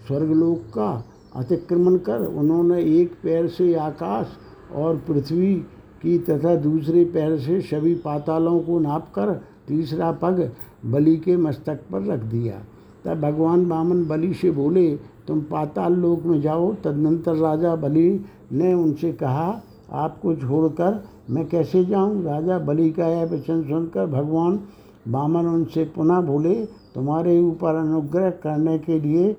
स्वर्गलोक 0.07 0.59
का 0.75 0.93
अतिक्रमण 1.37 1.97
कर 1.99 2.25
उन्होंने 2.27 2.83
एक 3.00 3.12
पैर 3.23 3.49
से 3.49 3.75
आकाश 3.75 4.27
और 4.75 4.97
पृथ्वी 5.09 5.55
की 6.03 6.19
तथा 6.19 6.55
दूसरे 6.57 7.05
पैर 7.05 7.39
से 7.39 7.61
सभी 7.61 7.95
पातालों 7.95 8.59
को 8.61 8.79
नाप 8.79 9.12
कर 9.15 9.33
तीसरा 9.69 10.11
पग 10.12 10.50
बलि 10.87 11.17
के 11.17 11.37
मस्तक 11.37 11.81
पर 11.93 12.03
रख 12.05 12.21
दिया। 12.21 12.61
तब 13.05 13.21
भगवान 13.21 13.69
बामन 13.69 14.05
बलि 14.07 14.33
से 14.35 14.50
बोले 14.50 14.89
तुम 15.29 15.41
पाताल 15.41 15.95
लोक 15.95 16.23
में 16.23 16.41
जाओ। 16.41 16.73
तदनंतर 16.75 17.35
राजा 17.35 17.75
बलि 17.77 18.25
ने 18.53 18.73
उनसे 18.75 19.12
कहा, 19.12 19.61
आपको 19.93 20.35
छोड़कर 20.35 21.03
मैं 21.31 21.49
कैसे 21.49 21.85
जाऊँ? 21.85 22.23
राजा 22.25 22.59
बलि 22.59 22.91
का 22.91 23.07
यह 23.07 23.25
वचन 23.25 23.62
सुनकर 23.62 24.07
भगवान 24.07 24.61
बामन 25.09 25.47
उनसे 25.47 25.85
पुनः 25.85 26.21
बोले, 26.21 26.55
तुम्हारे 26.95 27.39
ऊपर 27.41 27.75
अनुग्रह 27.75 28.31
करने 28.31 28.79
के 28.79 29.00
लिए 29.00 29.33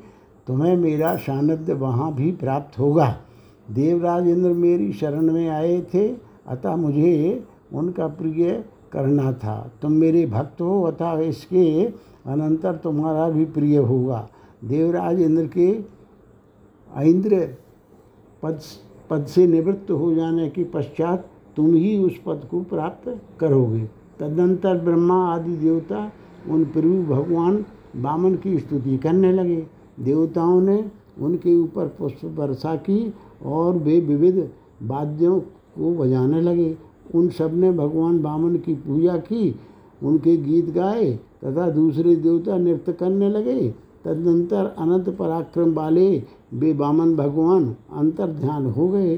तुम्हें 0.47 0.75
मेरा 0.77 1.15
सानिध्य 1.15 1.73
वहाँ 1.73 2.13
भी 2.13 2.31
प्राप्त 2.31 2.79
होगा। 2.79 3.15
देवराज 3.71 4.27
इंद्र 4.27 4.49
मेरी 4.49 4.91
शरण 4.93 5.31
में 5.31 5.49
आए 5.49 5.81
थे, 5.93 6.07
अतः 6.47 6.75
मुझे 6.75 7.43
उनका 7.73 8.07
प्रिय 8.07 8.63
करना 8.91 9.31
था। 9.33 9.71
तुम 9.81 9.91
मेरे 9.91 10.25
भक्त 10.25 10.61
हो, 10.61 10.81
अतः 10.83 11.19
इसके 11.19 11.85
अनंतर 12.27 12.75
तुम्हारा 12.75 13.29
भी 13.29 13.45
प्रिय 13.45 13.77
होगा। 13.77 14.27
देवराज 14.61 15.21
इंद्र 15.21 15.47
के 15.47 15.69
इंद्र 17.09 17.57
पद 18.43 18.59
पद 19.09 19.25
से 19.25 19.47
निवृत्त 19.47 19.91
हो 19.91 20.13
जाने 20.15 20.49
के 20.49 20.63
पश्चात 20.63 21.29
तुम 21.55 21.73
ही 21.75 21.97
उस 21.97 22.19
पद 22.25 22.47
को 22.51 22.61
प्राप्त 22.61 23.21
करोगे। 23.39 23.83
तदनंतर 24.19 24.77
ब्रह्मा 24.77 25.15
आदि 25.33 25.55
देवता, 25.55 26.11
उन 26.49 26.65
प्रभु 26.65 27.03
भगवान 27.13 27.65
बामन 27.95 28.35
की 28.35 28.59
स्तुति 28.59 28.97
करने 28.97 29.31
लगे। 29.33 29.67
देवताओं 29.99 30.61
ने 30.61 30.91
उनके 31.19 31.55
ऊपर 31.55 31.87
पुष्प 31.87 32.25
वर्षा 32.25 32.75
की 32.75 33.13
और 33.45 33.77
वे 33.77 33.99
विविध 33.99 34.49
वाद्यों 34.83 35.39
को 35.39 35.93
बजाने 35.95 36.41
लगे। 36.41 36.75
उन 37.15 37.29
सबने 37.29 37.71
भगवान 37.71 38.21
बामन 38.21 38.55
की 38.55 38.73
पूजा 38.75 39.17
की, 39.17 39.55
उनके 40.03 40.37
गीत 40.37 40.69
गाए 40.69 41.13
तथा 41.13 41.69
दूसरे 41.69 42.15
देवता 42.15 42.57
नृत्य 42.57 42.93
करने 42.93 43.29
लगे। 43.29 43.73
तदनंतर 44.05 44.75
अनंत 44.79 45.09
पराक्रम 45.09 45.73
वाले 45.73 46.23
वे 46.53 46.73
बामन 46.73 47.15
भगवान 47.15 47.75
अंतर 47.91 48.27
ध्यान 48.27 48.65
हो 48.65 48.87
गए। 48.89 49.15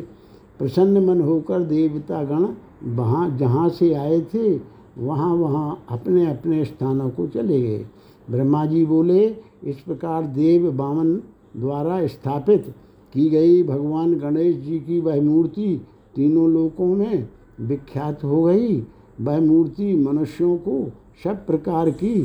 प्रसन्न 0.59 1.05
मन 1.05 1.21
होकर 1.21 1.59
देवता 1.59 2.23
गण 2.23 2.47
वहाँ 2.95 3.37
जहाँ 3.37 3.69
से 3.69 3.93
आए 3.93 4.21
थे, 4.21 4.57
वहाँ 4.97 5.33
वहाँ 5.35 5.85
अपने 5.89 6.31
अपने 6.31 6.65
स्थानों 6.65 7.09
को 7.09 7.27
चले 7.27 7.61
गए। 7.61 7.85
ब्रह्मा 8.29 8.65
जी 8.65 8.85
बोले, 8.85 9.25
इस 9.63 9.79
प्रकार 9.79 10.23
देव 10.23 10.71
बामन 10.71 11.15
द्वारा 11.57 12.07
स्थापित 12.07 12.73
की 13.13 13.29
गई 13.29 13.63
भगवान 13.63 14.13
गणेश 14.13 14.55
जी 14.55 14.79
की 14.79 14.99
वह 14.99 15.21
मूर्ति 15.21 15.81
तीनों 16.15 16.49
लोकों 16.49 16.87
में 16.87 17.27
विख्यात 17.61 18.23
हो 18.23 18.43
गई। 18.43 18.79
वह 19.21 19.39
मूर्ति 19.41 19.95
मनुष्यों 19.95 20.57
को 20.57 20.91
सब 21.23 21.45
प्रकार 21.45 21.89
की 21.89 22.15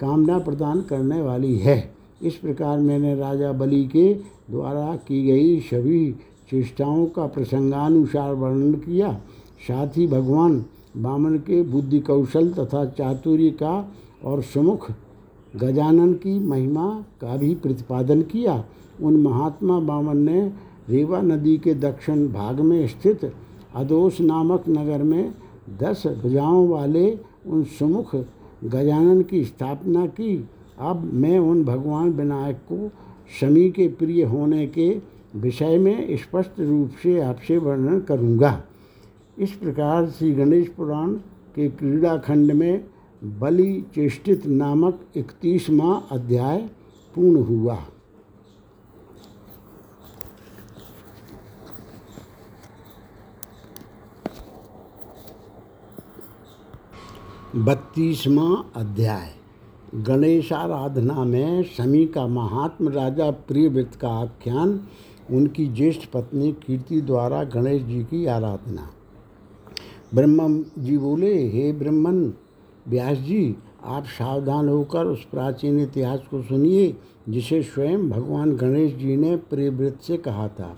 कामना 0.00 0.38
प्रदान 0.38 0.80
करने 0.80 1.20
वाली 1.22 1.56
है। 1.58 1.93
इस 2.24 2.34
प्रकार 2.34 2.78
मैंने 2.78 3.14
राजा 3.14 3.52
बलि 3.52 3.84
के 3.86 4.12
द्वारा 4.50 4.94
की 4.96 5.24
गई 5.26 5.60
सभी 5.60 6.12
चेष्टाओं 6.50 7.06
का 7.06 7.26
प्रसंगानुसार 7.26 8.32
वर्णन 8.32 8.74
किया। 8.74 9.12
साथ 9.68 9.96
ही 9.96 10.06
भगवान 10.06 10.64
बामन 10.96 11.36
के 11.38 11.62
बुद्धि 11.62 12.00
कौशल 12.00 12.52
तथा 12.52 12.84
चातुर्य 12.90 13.50
का 13.50 13.74
और 14.24 14.42
सुमुख 14.42 14.90
गजानन 15.56 16.12
की 16.12 16.38
महिमा 16.38 16.88
का 17.20 17.36
भी 17.36 17.54
प्रतिपादन 17.54 18.22
किया। 18.22 18.64
उन 19.02 19.16
महात्मा 19.16 19.78
बामन 19.80 20.16
ने 20.16 20.40
रेवा 20.88 21.20
नदी 21.20 21.56
के 21.58 21.74
दक्षिण 21.74 22.26
भाग 22.28 22.60
में 22.60 22.86
स्थित 22.88 23.32
अदोस 23.74 24.20
नामक 24.20 24.64
नगर 24.68 25.02
में 25.02 25.34
दस 25.82 26.06
भुजाओं 26.22 26.68
वाले 26.68 27.18
उन 27.46 27.64
सुमुख 27.78 28.14
गजानन 28.64 29.22
की 29.22 29.44
स्थापना 29.44 30.06
की। 30.06 30.36
अब 30.78 31.12
मैं 31.14 31.38
उन 31.38 31.64
भगवान 31.64 32.10
विनायक 32.10 32.56
को 32.72 32.90
शमी 33.40 33.70
के 33.70 33.88
प्रिय 33.88 34.24
होने 34.24 34.66
के 34.66 34.88
विषय 35.36 35.78
में 35.78 36.16
स्पष्ट 36.16 36.60
रूप 36.60 36.90
से 37.02 37.20
आपसे 37.20 37.58
वर्णन 37.58 38.00
करूँगा। 38.00 38.62
इस 39.38 39.52
प्रकार 39.52 40.10
श्री 40.10 40.32
गणेश 40.32 40.68
पुराण 40.68 41.14
के 41.54 41.68
क्रीड़ा 41.68 42.16
खंड 42.16 42.52
में 42.52 42.84
बलि 43.24 43.84
चेष्टित 43.94 44.46
नामक 44.46 45.00
इकतीसवां 45.16 46.00
अध्याय 46.18 46.70
पूर्ण 47.14 47.42
हुआ। 47.44 47.78
बत्तीसवां 57.56 58.56
अध्याय। 58.76 59.43
गणेशाराधना 59.96 61.24
में 61.24 61.62
शमी 61.62 62.06
का 62.06 62.26
महात्म 62.26 62.88
राजा 62.88 63.30
प्रियव्रत 63.30 63.90
का 64.00 64.08
आख्यान, 64.08 64.80
उनकी 65.30 65.66
ज्येष्ठ 65.66 66.10
पत्नी 66.14 66.52
कीर्ति 66.52 67.00
द्वारा 67.00 67.44
गणेश 67.44 67.82
जी 67.82 68.02
की 68.02 68.26
आराधना। 68.26 68.90
ब्रह्म 70.14 70.64
जी 70.78 70.98
बोले, 70.98 71.48
हे 71.48 71.72
ब्रह्मन, 71.72 72.34
व्यास 72.88 73.18
जी, 73.18 73.56
आप 73.84 74.04
सावधान 74.04 74.68
होकर 74.68 75.04
उस 75.04 75.24
प्राचीन 75.24 75.80
इतिहास 75.80 76.20
को 76.30 76.42
सुनिए, 76.42 76.96
जिसे 77.28 77.62
स्वयं 77.62 78.10
भगवान 78.10 78.56
गणेश 78.56 78.94
जी 78.94 79.16
ने 79.16 79.36
प्रियव्रत 79.36 79.98
से 80.02 80.16
कहा 80.16 80.48
था। 80.48 80.76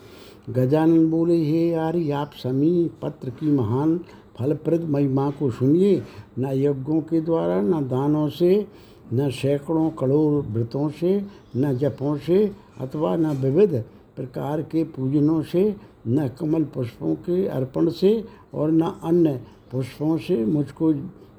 गजानन 0.50 1.10
बोले, 1.10 1.44
हे 1.44 1.68
यारी 1.68 2.10
आप 2.10 2.30
समी 2.42 2.90
पत्र 3.02 3.30
की 3.30 3.52
महान 3.52 4.00
फलप्रद 4.38 4.84
महिमा 4.84 5.30
को 5.30 5.50
सुनिए। 5.50 6.02
न 6.38 6.46
यज्ञों 6.46 7.00
के 7.00 7.20
द्वारा, 7.20 7.60
न 7.60 7.72
दानों 7.72 8.28
से 8.28 8.66
न 9.12 9.30
सैकड़ों 9.30 9.90
करोड़ 9.90 10.44
व्रतों 10.44 10.88
से, 10.90 11.24
न 11.56 11.76
जपों 11.78 12.16
से 12.16 12.52
अथवा 12.80 13.16
न 13.16 13.26
विविध 13.26 13.84
प्रकार 14.16 14.62
के 14.62 14.84
पूजनों 14.84 15.42
से, 15.42 15.76
न 16.08 16.28
कमल 16.28 16.64
पुष्पों 16.64 17.14
के 17.14 17.46
अर्पण 17.46 17.90
से 17.90 18.24
और 18.54 18.70
न 18.70 18.82
अन्य 18.82 19.40
पुष्पों 19.72 20.18
से 20.18 20.44
मुझको 20.44 20.92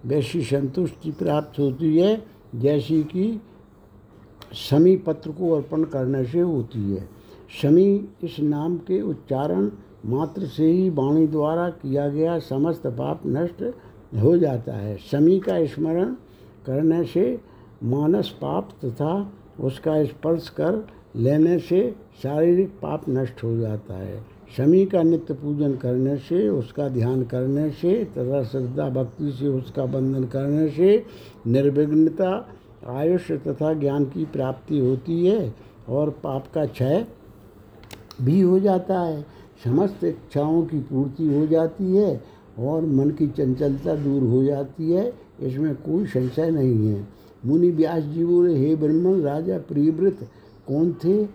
वैसी 0.05 0.41
संतुष्टि 0.41 1.11
प्राप्त 1.11 1.59
होती 1.59 1.97
है, 1.97 2.25
जैसी 2.55 3.03
कि 3.03 3.41
शमी 4.53 4.95
पत्र 4.97 5.31
को 5.31 5.51
अर्पण 5.51 5.83
करने 5.83 6.25
से 6.25 6.39
होती 6.39 6.91
है। 6.91 7.09
शमी 7.61 8.09
इस 8.23 8.39
नाम 8.39 8.77
के 8.77 9.01
उच्चारण 9.01 9.69
मात्र 10.05 10.45
से 10.45 10.71
ही 10.71 10.89
वाणी 10.89 11.27
द्वारा 11.27 11.69
किया 11.69 12.09
गया 12.09 12.39
समस्त 12.39 12.87
पाप 12.87 13.21
नष्ट 13.25 13.63
हो 14.21 14.37
जाता 14.37 14.73
है। 14.73 14.97
शमी 14.97 15.39
का 15.39 15.65
स्मरण 15.65 16.13
करने 16.65 17.03
से 17.03 17.39
मानस 17.83 18.29
पाप 18.29 18.69
तथा 18.85 19.33
उसका 19.59 20.03
स्पर्श 20.03 20.49
कर 20.49 20.87
लेने 21.15 21.59
से 21.59 21.95
शारीरिक 22.23 22.69
पाप 22.69 23.09
नष्ट 23.09 23.43
हो 23.43 23.57
जाता 23.57 23.93
है। 23.93 24.25
शमी 24.57 24.85
का 24.85 25.03
नित्य 25.03 25.33
पूजन 25.33 25.75
करने 25.75 26.17
से, 26.17 26.49
उसका 26.49 26.89
ध्यान 26.89 27.23
करने 27.23 27.69
से, 27.69 28.05
तथा 28.05 28.43
श्रद्धा 28.43 28.89
भक्ति 28.89 29.31
से 29.31 29.47
उसका 29.47 29.85
बंधन 29.85 30.23
करने 30.23 30.69
से 30.69 31.05
निर्विघ्नता, 31.47 32.49
आयुष्य 32.87 33.37
तथा 33.37 33.73
ज्ञान 33.73 34.05
की 34.05 34.25
प्राप्ति 34.25 34.79
होती 34.79 35.25
है 35.25 35.55
और 35.89 36.09
पाप 36.09 36.47
का 36.53 36.65
क्षय 36.65 37.07
भी 38.21 38.41
हो 38.41 38.59
जाता 38.59 38.99
है। 38.99 39.25
समस्त 39.65 40.03
इच्छाओं 40.03 40.63
की 40.63 40.79
पूर्ति 40.79 41.35
हो 41.35 41.47
जाती 41.47 41.95
है 41.95 42.23
और 42.59 42.85
मन 42.85 43.09
की 43.09 43.27
चंचलता 43.27 43.95
दूर 43.95 44.23
हो 44.23 44.43
जाती 44.43 44.91
है। 44.91 45.13
इसमें 45.41 45.75
कोई 45.75 46.05
संशय 46.05 46.51
नहीं 46.51 46.87
है। 46.87 47.16
मुनि 47.47 47.69
व्यास 47.71 48.03
जी 48.03 48.25
बोले, 48.25 48.59
हे 48.59 48.75
ब्रह्मन 48.75 49.21
राजा, 49.21 49.57
प्रियव्रत, 49.57 50.17
कौन 50.67 50.93
थे? 50.93 51.27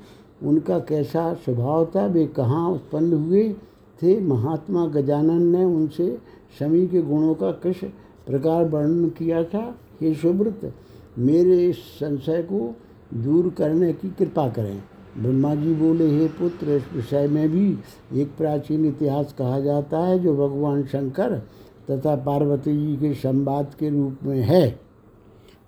उनका 0.43 0.79
कैसा 0.79 1.35
स्वभाव 1.35 1.85
था? 1.97 2.07
वे 2.07 2.27
कहाँ 2.27 2.71
उत्पन्न 2.71 3.13
हुए 3.13 3.55
थे? 4.03 4.21
महात्मा 4.21 4.87
गजानन 4.87 5.43
ने 5.43 5.65
उनसे 5.65 6.19
शमी 6.59 6.87
के 6.87 7.03
गुणों 7.03 7.35
का 7.35 7.51
किस 7.51 7.77
प्रकार 8.27 8.65
वर्णन 8.65 9.09
किया 9.09 9.45
था। 9.45 9.79
हे 10.01 10.15
सुव्रत, 10.15 10.75
मेरे 11.19 11.67
इस 11.69 11.77
संशय 11.77 12.43
को 12.43 12.77
दूर 13.15 13.55
करने 13.59 13.93
की 13.93 14.11
कृपा 14.11 14.49
करें। 14.49 14.83
ब्रह्मा 15.19 15.55
जी 15.55 15.75
बोले, 15.75 16.11
हे 16.11 16.27
पुत्र, 16.27 16.71
इस 16.71 16.83
विषय 16.95 17.29
में 17.29 17.49
भी 17.49 17.79
एक 18.21 18.29
प्राचीन 18.39 18.85
इतिहास 18.85 19.35
कहा 19.39 19.61
जाता 19.61 19.99
है, 19.99 20.19
जो 20.19 20.37
भगवान 20.37 20.85
शंकर 20.85 21.43
तथा 21.91 22.17
पार्वती 22.17 22.87
जी 22.87 22.97
के 22.97 23.15
संवाद 23.15 23.75
के 23.79 23.91
रूप 23.91 24.17
में 24.25 24.41
है। 24.41 24.92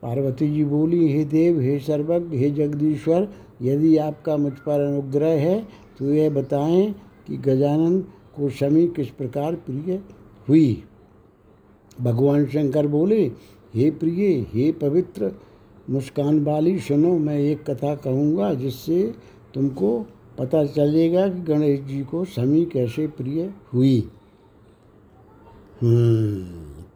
पार्वती 0.05 0.49
जी 0.55 0.65
बोली, 0.65 1.13
हे 1.13 1.25
देव, 1.25 1.61
हे 1.61 1.79
सर्वज्ञ, 1.79 2.37
हे 2.37 2.51
जगदीश्वर, 2.51 3.29
यदि 3.63 3.97
आपका 3.97 4.37
मुझ 4.37 4.53
पर 4.53 4.81
अनुग्रह 4.81 5.41
है 5.41 5.69
तो 5.99 6.13
यह 6.13 6.31
बताएँ 6.31 6.95
कि 7.27 7.37
गजानन 7.37 8.01
को 8.37 8.51
शमी 8.51 8.87
किस 8.87 9.09
प्रकार 9.09 9.55
प्रिय 9.57 10.01
हुई? 10.49 10.83
भगवान 12.01 12.47
शंकर 12.47 12.87
बोले, 12.87 13.31
हे 13.75 13.91
प्रिय, 13.91 14.47
हे 14.53 14.73
पवित्र, 14.73 15.33
मुस्कान 15.91 16.45
वाली 16.45 16.79
सुनो, 16.79 17.19
मैं 17.19 17.39
एक 17.39 17.71
कथा 17.71 17.95
कहूँगा, 17.95 18.55
जिससे 18.55 19.15
तुमको 19.55 20.07
पता 20.39 20.65
चलेगा 20.67 21.29
कि 21.29 21.41
गणेश 21.41 21.81
जी 21.81 22.03
को 22.03 22.25
शमी 22.25 22.65
कैसे 22.65 23.07
प्रिय 23.07 23.51
हुई। 23.75 24.01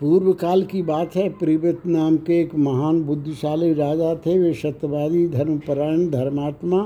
पूर्व 0.00 0.32
काल 0.32 0.62
की 0.62 0.82
बात 0.82 1.14
है, 1.16 1.28
प्रिवृत 1.28 1.86
नाम 1.86 2.16
के 2.16 2.40
एक 2.40 2.54
महान 2.54 3.02
बुद्धिशाली 3.02 3.72
राजा 3.72 4.14
थे। 4.14 4.38
वे 4.38 4.52
सत्यवादी, 4.54 5.28
धर्मपरायण, 5.28 6.10
धर्मात्मा, 6.10 6.82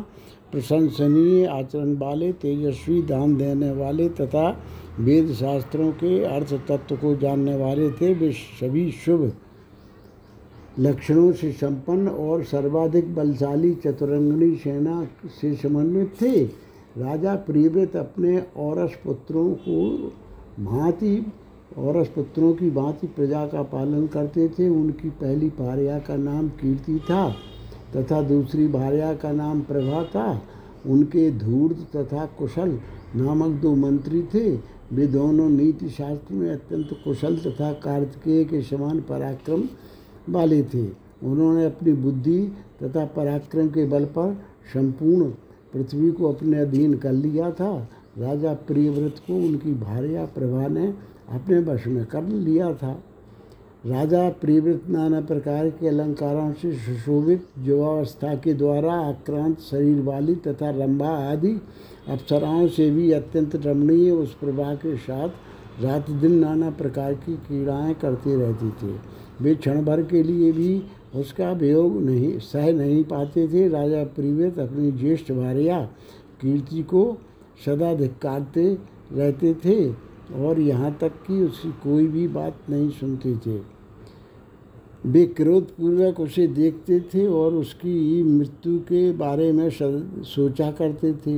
प्रशंसनीय 0.52 1.46
आचरण 1.46 1.96
वाले 1.96 2.32
तेजस्वी, 2.32 3.02
दान 3.02 3.36
देने 3.36 3.70
वाले 3.70 4.08
तथा 4.08 4.48
वेद 5.00 5.32
शास्त्रों 5.32 5.90
के 5.92 6.24
अर्थ 6.24 6.54
तत्व 6.68 6.96
को 6.96 7.14
जानने 7.16 7.56
वाले 7.56 7.90
थे। 7.90 8.14
वे 8.14 8.32
सभी 8.32 8.90
शुभ 9.04 9.32
लक्षणों 10.78 11.32
से 11.32 11.52
संपन्न 11.52 12.08
और 12.08 12.44
सर्वाधिक 12.44 13.14
बलशाली 13.14 13.74
चतुरंगनी 13.74 14.54
सेना 14.56 15.06
से 15.40 15.54
समन्वित 15.54 16.14
थे। 16.22 16.44
राजा 16.98 17.34
प्रियव्रत 17.34 17.96
अपने 17.96 18.42
औरस 18.56 18.98
पुत्रों 19.04 19.48
को 19.54 19.96
भांति 20.60 21.16
औरस 21.78 22.08
पुत्रों 22.08 22.52
की 22.52 22.70
भांति 22.70 23.06
प्रजा 23.06 23.46
का 23.46 23.62
पालन 23.62 24.06
करते 24.06 24.48
थे। 24.48 24.68
उनकी 24.68 25.10
पहली 25.10 25.48
भार्या 25.48 25.98
का 25.98 26.16
नाम 26.16 26.48
कीर्ति 26.60 26.98
था 27.10 27.28
तथा 27.96 28.20
दूसरी 28.22 28.66
भार्या 28.68 29.12
का 29.14 29.32
नाम 29.32 29.60
प्रभा 29.60 30.02
था। 30.04 30.42
उनके 30.86 31.30
धूर्त 31.30 31.96
तथा 31.96 32.24
कुशल 32.38 32.78
नामक 33.16 33.60
दो 33.62 33.74
मंत्री 33.74 34.22
थे। 34.34 34.50
वे 34.92 35.06
दोनों 35.06 35.48
नीति 35.50 35.88
शास्त्र 35.88 36.34
में 36.34 36.50
अत्यंत 36.50 36.88
कुशल 37.04 37.36
तथा 37.36 37.72
कार्तिकेय 37.72 38.44
के 38.44 38.62
समान 38.62 39.00
पराक्रम 39.00 39.62
वाले 40.28 40.62
थे। 40.64 40.86
उन्होंने 41.22 41.64
अपनी 41.64 41.92
बुद्धि 41.92 42.40
तथा 42.82 43.04
पराक्रम 43.06 43.68
के 43.68 43.84
बल 43.84 44.04
पर 44.04 44.34
संपूर्ण 44.72 45.30
पृथ्वी 45.72 46.10
को 46.10 46.32
अपने 46.32 46.58
अधीन 46.58 46.94
कर 46.94 47.12
लिया 47.12 47.50
था। 47.50 47.88
राजा 48.18 48.52
प्रियव्रत 48.66 49.20
को 49.26 49.36
उनकी 49.36 49.72
भार्या 49.74 50.24
प्रभा 50.24 50.66
ने 50.68 50.92
अपने 51.28 51.58
वश 51.58 51.86
में 51.86 52.04
कर 52.06 52.22
लिया 52.22 52.72
था। 52.74 53.02
राजा 53.86 54.28
प्रियवृत 54.28 54.82
नाना 54.88 55.20
प्रकार 55.20 55.68
के 55.70 55.88
अलंकारों 55.88 56.52
से 56.52 56.72
सुशोभित 56.72 57.46
युवावस्था 57.58 58.34
के 58.34 58.54
द्वारा 58.54 58.94
आक्रांत 58.94 59.60
शरीर 59.60 60.02
वाली 60.02 60.34
तथा 60.34 60.70
रंबा 60.70 61.08
आदि 61.08 61.60
अप्सराओं 62.08 62.68
से 62.68 62.90
भी 62.90 63.12
अत्यंत 63.12 63.56
रमणीय 63.56 64.10
उस 64.10 64.34
प्रभा 64.34 64.74
के 64.74 64.96
साथ 64.96 65.28
रात 65.82 66.10
दिन 66.10 66.34
नाना 66.34 66.70
प्रकार 66.70 67.14
की 67.14 67.34
क्रीड़ाएँ 67.36 67.94
करती 67.94 68.34
रहती 68.34 68.70
थी। 68.70 69.00
वे 69.40 69.54
क्षण 69.54 69.84
भर 69.84 70.02
के 70.02 70.22
लिए 70.22 70.52
भी 70.52 70.82
उसका 71.14 71.50
वियोग 71.52 72.00
नहीं, 72.02 72.38
सह 72.38 72.72
नहीं 72.72 73.04
पाते 73.04 73.48
थे। 73.48 73.68
राजा 73.68 74.04
प्रियव्रत 74.04 74.58
अपनी 74.58 74.92
ज्येष्ठ 74.92 75.32
भार्या 75.32 75.80
कीर्ति 76.40 76.82
को 76.82 77.16
सदा 77.66 77.94
धिक्कारते 77.94 78.78
रहते 79.12 79.54
थे। 79.54 80.11
और 80.36 80.60
यहाँ 80.60 80.96
तक 81.00 81.12
कि 81.26 81.42
उसकी 81.42 81.70
कोई 81.82 82.06
भी 82.06 82.26
बात 82.28 82.58
नहीं 82.70 82.88
सुनते 82.90 83.34
थे। 83.36 83.60
वे 85.06 85.24
क्रोधपूर्वक 85.26 86.20
उसे 86.20 86.46
देखते 86.48 87.00
थे 87.14 87.26
और 87.26 87.54
उसकी 87.54 88.22
मृत्यु 88.22 88.78
के 88.80 89.10
बारे 89.12 89.50
में 89.52 89.68
सोचा 89.70 90.70
करते 90.72 91.12
थे। 91.16 91.34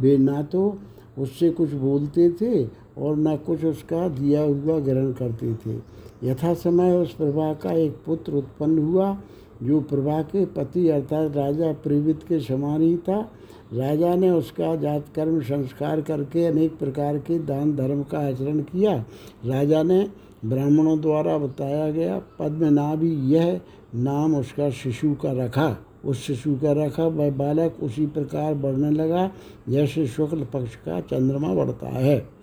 वे 0.00 0.16
ना 0.18 0.42
तो 0.42 0.78
उससे 1.18 1.50
कुछ 1.50 1.72
बोलते 1.72 2.28
थे 2.30 2.64
और 2.98 3.16
न 3.16 3.36
कुछ 3.36 3.64
उसका 3.64 4.08
दिया 4.08 4.42
हुआ 4.42 4.78
ग्रहण 4.80 5.12
करते 5.12 5.54
थे। 5.56 5.78
यथा 6.22 6.52
समय 6.54 6.96
उस 6.96 7.14
प्रभा 7.14 7.52
का 7.54 7.72
एक 7.72 7.96
पुत्र 8.06 8.32
उत्पन्न 8.32 8.78
हुआ 8.78 9.16
जो 9.62 9.80
प्रभा 9.80 10.22
के 10.22 10.46
पति 10.46 10.88
अर्थात 10.88 11.36
राजा 11.36 11.72
प्रेवित 11.72 12.22
के 12.22 12.40
समान 12.40 12.82
ही 12.82 12.96
था, 12.96 13.32
राजा 13.72 14.14
ने 14.14 14.30
उसका 14.30 14.76
जात 14.76 15.04
कर्म 15.14 15.40
संस्कार 15.40 16.00
करके 16.00 16.46
अनेक 16.46 16.78
प्रकार 16.78 17.18
के 17.18 17.38
दान 17.38 17.76
धर्म 17.76 18.02
का 18.02 18.18
आचरण 18.18 18.60
किया। 18.60 19.04
राजा 19.46 19.82
ने 19.82 20.10
ब्राह्मणों 20.44 21.00
द्वारा 21.00 21.38
बताया 21.38 21.90
गया, 21.90 22.22
पद्मनाभी, 22.38 23.12
यह 23.12 23.60
नाम 23.94 24.36
उसका 24.36 24.70
शिशु 24.70 25.14
का 25.14 25.44
रखा। 25.44 25.76
उस 26.04 26.22
शिशु 26.22 26.54
का 26.54 26.84
रखा, 26.84 27.04
वह 27.04 27.30
बालक 27.30 27.76
उसी 27.82 28.06
प्रकार 28.06 28.54
बढ़ने 28.54 28.90
लगा, 28.90 29.30
जैसे 29.68 30.06
शुक्ल 30.06 30.44
पक्ष 30.44 30.74
का 30.74 31.00
चंद्रमा 31.00 31.54
बढ़ता 31.54 31.88
है। 31.88 32.35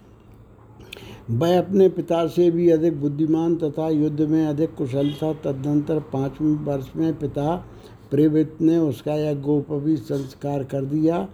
वह 1.32 1.58
अपने 1.58 1.88
पिता 1.90 2.26
से 2.28 2.50
भी 2.52 2.70
अधिक 2.70 3.00
बुद्धिमान 3.02 3.56
तथा 3.56 3.90
युद्ध 3.90 4.22
में 4.22 4.46
अधिक 4.46 4.74
कुशल 4.76 5.12
था। 5.14 5.32
तदनंतर 5.34 6.00
पाँचवें 6.14 6.56
वर्ष 6.66 6.90
में 6.96 7.14
पिता 7.20 7.56
प्रेवित 8.12 8.58
ने 8.62 8.78
उसका 8.78 9.14
यह 9.14 9.34
गोपवी 9.42 9.96
संस्कार 9.98 10.64
कर 10.64 10.86
दिया। 10.86 11.28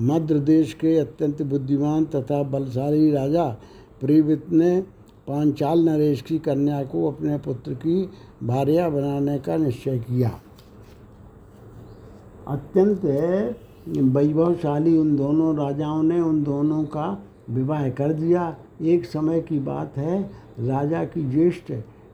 मध्य 0.00 0.38
देश 0.40 0.72
के 0.72 0.96
अत्यंत 0.98 1.42
बुद्धिमान 1.42 2.04
तथा 2.04 2.42
बलशाली 2.42 3.10
राजा 3.10 3.44
प्रेवित 4.00 4.50
ने 4.50 4.80
पांचाल 5.28 5.84
नरेश 5.84 6.22
की 6.22 6.38
कन्या 6.38 6.82
को 6.82 7.10
अपने 7.10 7.38
पुत्र 7.38 7.74
की 7.74 8.02
भार्या 8.42 8.88
बनाने 8.88 9.38
का 9.38 9.56
निश्चय 9.56 9.98
किया। 9.98 10.30
अत्यंत 12.48 13.04
वैभवशाली 13.88 14.96
उन 14.98 15.16
दोनों 15.16 15.56
राजाओं 15.56 16.02
ने 16.02 16.20
उन 16.20 16.42
दोनों 16.44 16.84
का 16.84 17.06
विवाह 17.50 17.88
कर 17.88 18.12
दिया। 18.12 18.56
एक 18.82 19.04
समय 19.04 19.40
की 19.40 19.58
बात 19.58 19.96
है, 19.96 20.30
राजा 20.60 21.04
की 21.04 21.30
ज्येष्ठ 21.30 21.72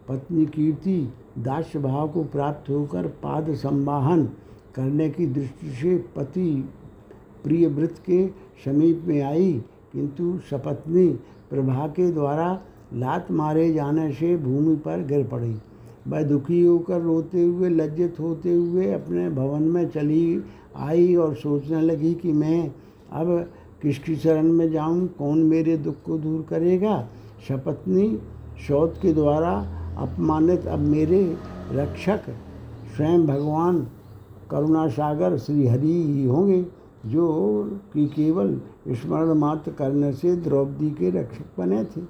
पत्नी 0.09 0.47
कीर्ति 0.47 1.13
दास्य 1.39 1.79
भाव 1.79 2.09
को 2.09 2.25
प्राप्त 2.25 2.71
होकर 2.71 3.07
पाद 3.07 3.55
संवाहन 3.55 4.29
करने 4.75 5.11
की 5.11 5.27
दृष्टि 5.27 5.67
से 5.67 6.05
पति 6.17 6.69
प्रिय 7.45 7.67
व्रत 7.67 7.95
के 8.07 8.27
समीप 8.65 9.03
में 9.07 9.23
आई। 9.23 9.63
किंतु 9.93 10.39
सपत्नी 10.51 11.09
प्रभा 11.51 11.87
के 11.87 12.11
द्वारा 12.11 12.61
लात 12.95 13.31
मारे 13.31 13.73
जाने 13.73 14.13
से 14.13 14.37
भूमि 14.37 14.77
पर 14.77 15.05
गिर 15.05 15.27
पड़ी। 15.27 15.57
वह 16.09 16.23
दुखी 16.23 16.65
होकर 16.65 17.01
रोते 17.01 17.45
हुए, 17.45 17.69
लज्जित 17.69 18.21
होते 18.21 18.55
हुए 18.55 18.93
अपने 18.93 19.31
भवन 19.31 19.63
में 19.63 19.89
चली 19.89 20.43
आई 20.77 21.15
और 21.15 21.35
सोचने 21.35 21.81
लगी 21.81 22.15
कि 22.15 22.33
मैं 22.33 22.73
अब 23.13 23.51
किसकी 23.85 24.17
शरण 24.17 24.53
में 24.53 24.71
जाऊँ? 24.71 25.07
कौन 25.07 25.39
मेरे 25.39 25.77
दुख 25.77 25.95
को 26.07 26.19
दूर 26.19 26.47
करेगा? 26.49 27.09
सपत्नी 27.49 28.19
शौत 28.69 28.95
के 29.03 29.13
द्वारा 29.13 29.51
अपमानित 29.99 30.67
अब 30.67 30.79
मेरे 30.79 31.37
रक्षक 31.73 32.21
स्वयं 32.97 33.27
भगवान 33.27 33.87
करुणा 34.51 34.89
सागर 34.89 35.39
श्री 35.39 35.67
हरि 35.67 36.05
ही 36.05 36.27
होंगे, 36.27 36.67
जो 37.07 37.63
कि 37.95 38.07
केवल 38.07 38.61
स्मरण 38.89 39.33
मात्र 39.33 39.73
करने 39.73 40.13
से 40.13 40.37
द्रौपदी 40.37 40.91
के 40.91 41.11
रक्षक 41.11 41.45
बने 41.59 41.85
थे। 41.85 42.01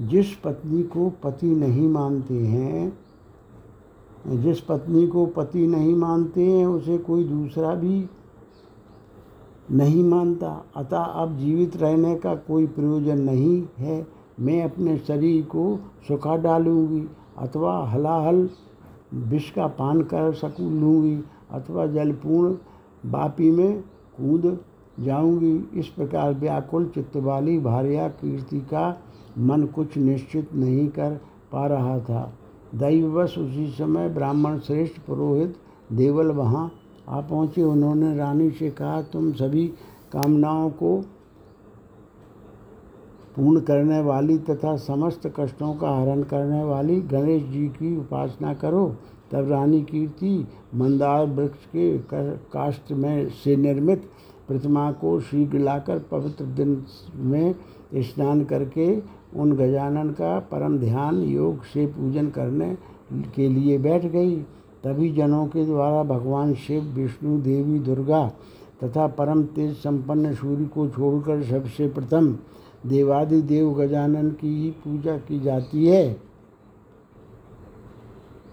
जिस 0.00 0.26
पत्नी 0.34 0.82
को 0.82 1.12
पति 1.22 1.46
नहीं 1.46 1.88
मानते 1.88 2.34
हैं, 2.34 2.98
जिस 4.26 4.60
पत्नी 4.60 5.06
को 5.06 5.26
पति 5.26 5.66
नहीं 5.66 5.94
मानते 5.94 6.42
हैं, 6.42 6.66
उसे 6.66 6.98
कोई 6.98 7.24
दूसरा 7.24 7.74
भी 7.74 8.06
नहीं 9.70 10.02
मानता। 10.04 10.50
अतः 10.76 10.96
अब 10.96 11.36
जीवित 11.38 11.76
रहने 11.76 12.14
का 12.16 12.34
कोई 12.34 12.66
प्रयोजन 12.66 13.20
नहीं 13.20 13.62
है। 13.78 14.06
मैं 14.40 14.62
अपने 14.64 14.96
शरीर 14.98 15.42
को 15.44 15.64
सुखा 16.08 16.36
डालूँगी 16.36 17.06
अथवा 17.38 17.78
हलाहल 17.88 18.48
विष 19.14 19.50
का 19.50 19.66
पान 19.66 20.00
कर 20.02 20.32
सकूँ, 20.34 20.70
लूँगी 20.80 21.18
अथवा 21.50 21.86
जलपूर्ण 21.86 22.56
बापी 23.10 23.50
में 23.50 23.80
कूद 24.16 24.58
जाऊँगी। 25.00 25.78
इस 25.80 25.86
प्रकार 25.86 26.34
व्याकुल 26.34 26.86
चित्त 26.86 27.16
वाली 27.16 27.58
भार्या 27.58 28.08
कीर्ति 28.08 28.60
का 28.60 28.88
मन 29.38 29.64
कुछ 29.66 29.96
निश्चित 29.96 30.54
नहीं 30.54 30.88
कर 30.88 31.20
पा 31.52 31.66
रहा 31.66 31.98
था। 31.98 32.32
दैववश 32.74 33.38
उसी 33.38 33.66
समय 33.70 34.08
ब्राह्मण 34.08 34.58
श्रेष्ठ 34.58 35.00
पुरोहित 35.00 35.56
देवल 35.92 36.30
वहाँ 36.30 36.70
आ 37.08 37.20
पहुँचे, 37.20 37.62
उन्होंने 37.62 38.16
रानी 38.16 38.50
से 38.50 38.70
कहा, 38.70 39.00
तुम 39.02 39.32
सभी 39.32 39.66
कामनाओं 40.12 40.70
को 40.70 40.96
पूर्ण 43.36 43.60
करने 43.60 44.00
वाली 44.00 44.38
तथा 44.38 44.76
समस्त 44.76 45.32
कष्टों 45.36 45.74
का 45.74 45.90
हरण 45.92 46.22
करने 46.22 46.62
वाली 46.64 47.00
गणेश 47.02 47.42
जी 47.44 47.66
की 47.68 47.96
उपासना 47.96 48.54
करो। 48.54 48.86
तब 49.32 49.50
रानी 49.50 49.82
कीर्ति 49.82 50.46
मंदार 50.74 51.26
वृक्ष 51.26 51.64
के, 51.66 51.98
काष्ठ 51.98 52.92
में 52.92 53.28
से 53.34 53.56
निर्मित 53.56 54.08
प्रतिमा 54.48 54.90
को 54.92 55.18
शीघ्र 55.20 55.58
लाकर 55.58 55.98
पवित्र 56.10 56.44
दिन 56.44 56.84
में 57.14 57.54
स्नान 57.96 58.44
करके 58.44 59.02
उन 59.36 59.52
गजानन 59.52 60.10
का 60.10 60.38
परम 60.50 60.78
ध्यान 60.78 61.22
योग 61.22 61.62
से 61.64 61.86
पूजन 61.86 62.28
करने 62.30 62.76
के 63.36 63.48
लिए 63.48 63.78
बैठ 63.78 64.04
गई। 64.06 64.36
तभी 64.86 65.12
जनों 65.12 65.46
के 65.46 65.64
द्वारा 65.64 66.02
भगवान 66.02 66.54
शिव, 66.54 66.82
विष्णु, 66.82 67.38
देवी, 67.38 67.78
दुर्गा 67.78 68.32
तथा 68.84 69.06
परम 69.06 69.42
तेज 69.44 69.74
संपन्न 69.76 70.34
सूर्य 70.34 70.64
को 70.64 70.88
छोड़कर 70.88 71.42
सबसे 71.42 71.88
प्रथम 71.88 72.38
देवादि 72.86 73.42
देव 73.42 73.72
गजानन 73.74 74.30
की 74.30 74.62
ही 74.62 74.70
पूजा 74.70 75.16
की 75.16 75.40
जाती 75.40 75.86
है। 75.86 76.16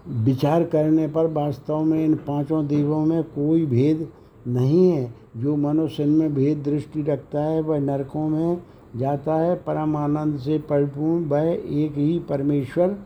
विचार 0.08 0.64
करने 0.64 1.08
पर 1.08 1.26
वास्तव 1.26 1.82
में 1.82 2.04
इन 2.04 2.14
पाँचों 2.14 2.66
देवों 2.66 3.06
में 3.06 3.22
कोई 3.22 3.66
भेद 3.66 4.08
नहीं 4.46 4.90
है। 4.90 5.14
जो 5.36 5.56
मनुष्य 5.56 6.04
में 6.04 6.34
भेद 6.34 6.62
दृष्टि 6.62 7.02
रखता 7.02 7.44
है, 7.44 7.62
वह 7.62 7.78
नरकों 7.78 8.28
में 8.28 8.62
जाता 8.96 9.34
है। 9.34 9.54
परम 9.54 9.96
आनंद 9.96 10.38
से 10.38 10.58
परिपूर्ण, 10.58 11.24
वह 11.24 11.42
एक 11.52 11.94
ही 11.96 12.18
परमेश्वर 12.28 12.96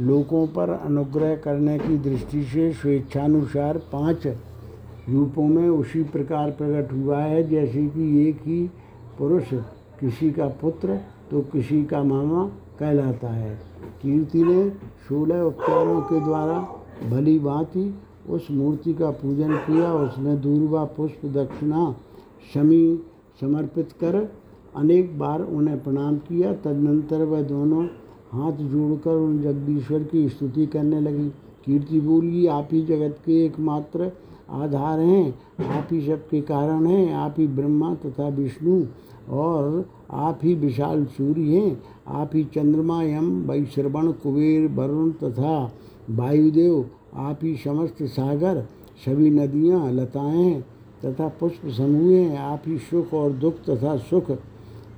लोगों 0.00 0.46
पर 0.46 0.70
अनुग्रह 0.70 1.34
करने 1.36 1.78
की 1.78 1.96
दृष्टि 2.00 2.42
से 2.44 2.72
स्वेच्छानुसार 2.72 3.78
पाँच 3.92 4.26
रूपों 5.08 5.46
में 5.48 5.68
उसी 5.68 6.02
प्रकार 6.04 6.50
प्रकट 6.50 6.92
हुआ 6.92 7.18
है, 7.18 7.48
जैसे 7.48 7.86
कि 7.86 8.28
एक 8.28 8.40
ही 8.40 8.60
पुरुष 9.18 9.52
किसी 10.00 10.30
का 10.30 10.46
पुत्र 10.60 11.00
तो 11.30 11.40
किसी 11.52 11.82
का 11.84 12.02
मामा 12.02 12.44
कहलाता 12.78 13.28
है। 13.28 13.54
कीर्ति 14.02 14.42
ने 14.42 14.68
सोलह 15.08 15.42
उपचारों 15.42 16.00
के 16.02 16.20
द्वारा 16.20 16.58
भली 17.10 17.38
भांति 17.38 17.94
उस 18.28 18.46
मूर्ति 18.50 18.94
का 18.94 19.10
पूजन 19.12 19.56
किया। 19.58 19.92
उसने 19.94 20.36
दूरवा, 20.36 20.84
पुष्प, 20.86 21.26
दक्षिणा, 21.26 21.94
शमी 22.54 22.98
समर्पित 23.40 23.92
कर 24.00 24.16
अनेक 24.76 25.18
बार 25.18 25.42
उन्हें 25.42 25.82
प्रणाम 25.82 26.16
किया। 26.18 26.52
तदनंतर 26.54 27.24
वह 27.24 27.42
दोनों 27.44 27.86
हाथ 28.36 28.52
जोड़कर 28.52 29.16
उन 29.16 29.42
जगदीश्वर 29.42 30.02
की 30.02 30.28
स्तुति 30.28 30.66
करने 30.66 31.00
लगी। 31.00 31.28
कीर्ति 31.64 32.00
बोली, 32.00 32.46
आप 32.46 32.68
ही 32.72 32.86
जगत 32.86 33.18
के 33.26 33.44
एकमात्र 33.44 34.12
आधार 34.50 35.00
हैं। 35.00 35.38
आप 35.66 35.88
ही 35.92 36.06
सबके 36.06 36.40
कारण 36.40 36.86
हैं। 36.86 37.14
आप 37.14 37.34
ही 37.38 37.46
ब्रह्मा 37.46 37.94
तथा 37.94 38.28
विष्णु 38.28 38.84
और 39.30 39.88
आप 40.10 40.40
ही 40.42 40.54
विशाल 40.54 41.04
सूर्य 41.04 41.42
हैं। 41.42 41.82
आप 42.08 42.30
ही 42.34 42.44
चंद्रमा, 42.44 43.02
यम, 43.02 43.50
वैश्रवण, 43.50 44.12
कुबेर, 44.12 44.70
वरुण 44.70 45.10
तथा 45.10 45.72
वायुदेव। 46.10 46.90
आप 47.14 47.38
ही 47.42 47.56
समस्त 47.56 48.02
सागर, 48.02 48.66
सभी 49.06 49.30
नदियाँ, 49.30 49.92
लताएँ 49.92 50.64
तथा 51.04 51.28
पुष्प 51.28 51.68
समूह 51.68 52.12
हैं। 52.12 52.38
आप 52.38 52.62
ही 52.66 52.78
सुख 52.78 53.14
और 53.14 53.32
दुख 53.32 53.54
तथा 53.54 53.96
सुख 53.96 54.30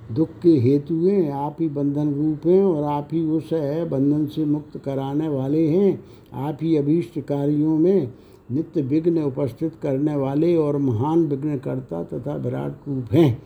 दुख 0.08 0.28
के 0.42 0.50
हेतु 0.50 0.94
हैं, 0.96 1.30
आप 1.32 1.56
ही 1.60 1.68
बंधन 1.68 2.12
रूप 2.14 2.46
हैं 2.46 2.62
और 2.64 2.84
आप 2.84 3.08
ही 3.12 3.20
उस 3.26 3.50
बंधन 3.90 4.26
से 4.26 4.44
मुक्त 4.44 4.78
कराने 4.78 5.28
वाले 5.28 5.66
हैं, 5.68 6.00
आप 6.34 6.58
ही 6.62 6.76
अभीष्ट 6.76 7.18
कार्यों 7.20 7.76
में 7.78 8.08
नित्य 8.50 8.82
विघ्न 8.82 9.22
उपस्थित 9.22 9.74
करने 9.82 10.14
वाले 10.16 10.54
और 10.56 10.76
महान 10.78 11.26
विघ्नकर्ता 11.26 12.02
तथा 12.02 12.34
विराट 12.36 12.88
रूप 12.88 13.12
हैं। 13.12 13.42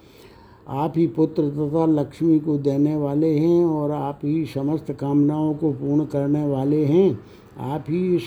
आप 0.69 0.93
ही 0.97 1.07
पुत्र 1.07 1.49
तथा 1.49 1.87
लक्ष्मी 1.87 2.39
को 2.39 2.57
देने 2.59 2.95
वाले 2.97 3.33
हैं 3.39 3.65
और 3.65 3.91
आप 3.91 4.21
ही 4.25 4.45
समस्त 4.47 4.93
कामनाओं 4.93 5.55
को 5.55 5.73
पूर्ण 5.73 6.05
करने 6.05 6.47
वाले 6.47 6.85
हैं। 6.85 7.19
आप 7.61 7.85
ही 7.89 8.17
इस 8.17 8.27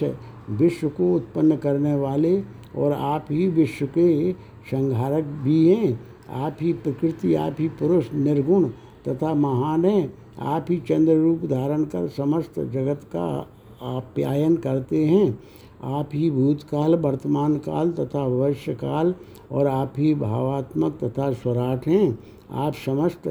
विश्व 0.49 0.87
को 0.89 1.13
उत्पन्न 1.15 1.55
करने 1.57 1.95
वाले 1.95 2.37
और 2.75 2.91
आप 2.91 3.27
ही 3.31 3.47
विश्व 3.47 3.85
के 3.87 4.33
संहारक 4.71 5.23
भी 5.43 5.67
हैं। 5.69 5.99
आप 6.29 6.57
ही 6.61 6.73
प्रकृति, 6.73 7.35
आप 7.35 7.55
ही 7.59 7.67
पुरुष 7.67 8.13
निर्गुण 8.13 8.69
तथा 9.07 9.33
महान 9.33 9.85
हैं। 9.85 10.13
आप 10.39 10.65
ही 10.69 10.77
चंद्र 10.77 11.15
रूप 11.15 11.39
धारण 11.45 11.83
कर 11.83 12.07
समस्त 12.07 12.59
जगत 12.59 13.01
का 13.03 13.47
आप्यायन 13.81 14.55
करते 14.55 15.05
हैं। 15.05 15.39
आप 15.83 16.09
ही 16.13 16.31
भूतकाल, 16.31 16.95
वर्तमान 16.95 17.57
काल 17.57 17.91
तथा 17.91 18.29
भविष्य 18.29 18.73
काल 18.73 19.15
और 19.51 19.67
आप 19.67 19.93
ही 19.97 20.15
भावात्मक 20.15 20.99
तथा 21.03 21.33
स्वराट 21.33 21.87
हैं। 21.87 22.19
आप 22.51 22.73
समस्त 22.73 23.27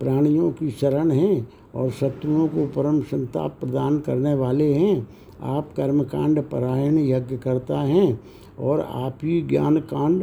प्राणियों 0.00 0.52
की 0.52 0.70
शरण 0.70 1.10
हैं 1.10 1.48
और 1.74 1.90
शत्रुओं 1.90 2.48
को 2.48 2.66
परम 2.66 3.00
संताप 3.00 3.56
प्रदान 3.60 3.98
करने 3.98 4.34
वाले 4.34 4.74
हैं। 4.74 5.08
आप 5.42 5.72
कर्मकांड 5.76 6.42
परायण 6.42 6.98
यज्ञ 6.98 7.36
करता 7.36 7.80
हैं 7.80 8.20
और 8.58 8.80
आप 8.80 9.18
ही 9.22 9.42
ज्ञान 9.42 9.76
कांड 9.76 10.22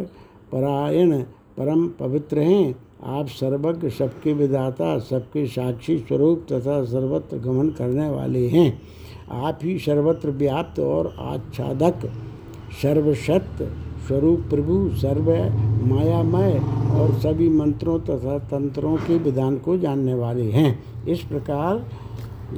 परायण 0.52 1.24
परम 1.58 1.88
पवित्र 2.00 2.40
हैं। 2.40 2.76
आप 3.04 3.28
सर्वज्ञ, 3.28 3.90
सबके 3.90 4.34
विदाता 4.34 4.98
सबके 5.00 5.46
साक्षी 5.46 5.98
स्वरूप 5.98 6.46
तथा 6.52 6.84
सर्वत्र 6.84 7.38
गमन 7.38 7.70
करने 7.70 8.10
वाले 8.10 8.48
हैं। 8.48 8.82
आप 9.32 9.60
ही 9.64 9.78
सर्वत्र 9.80 10.32
व्याप्त 10.32 10.80
और 10.80 11.14
आच्छादक, 11.20 12.06
सर्वशक्त 12.82 13.62
स्वरूप 14.08 14.40
प्रभु, 14.40 14.90
सर्व 14.96 15.30
मायामय 15.86 16.60
और 17.00 17.14
सभी 17.14 17.50
मंत्रों 17.50 18.00
तथा 18.00 18.38
तंत्रों 18.40 18.96
के 18.98 19.18
विधान 19.18 19.58
को 19.58 19.78
जानने 19.78 20.14
वाले 20.14 20.50
हैं। 20.52 20.84
इस 21.06 21.22
प्रकार 21.22 21.86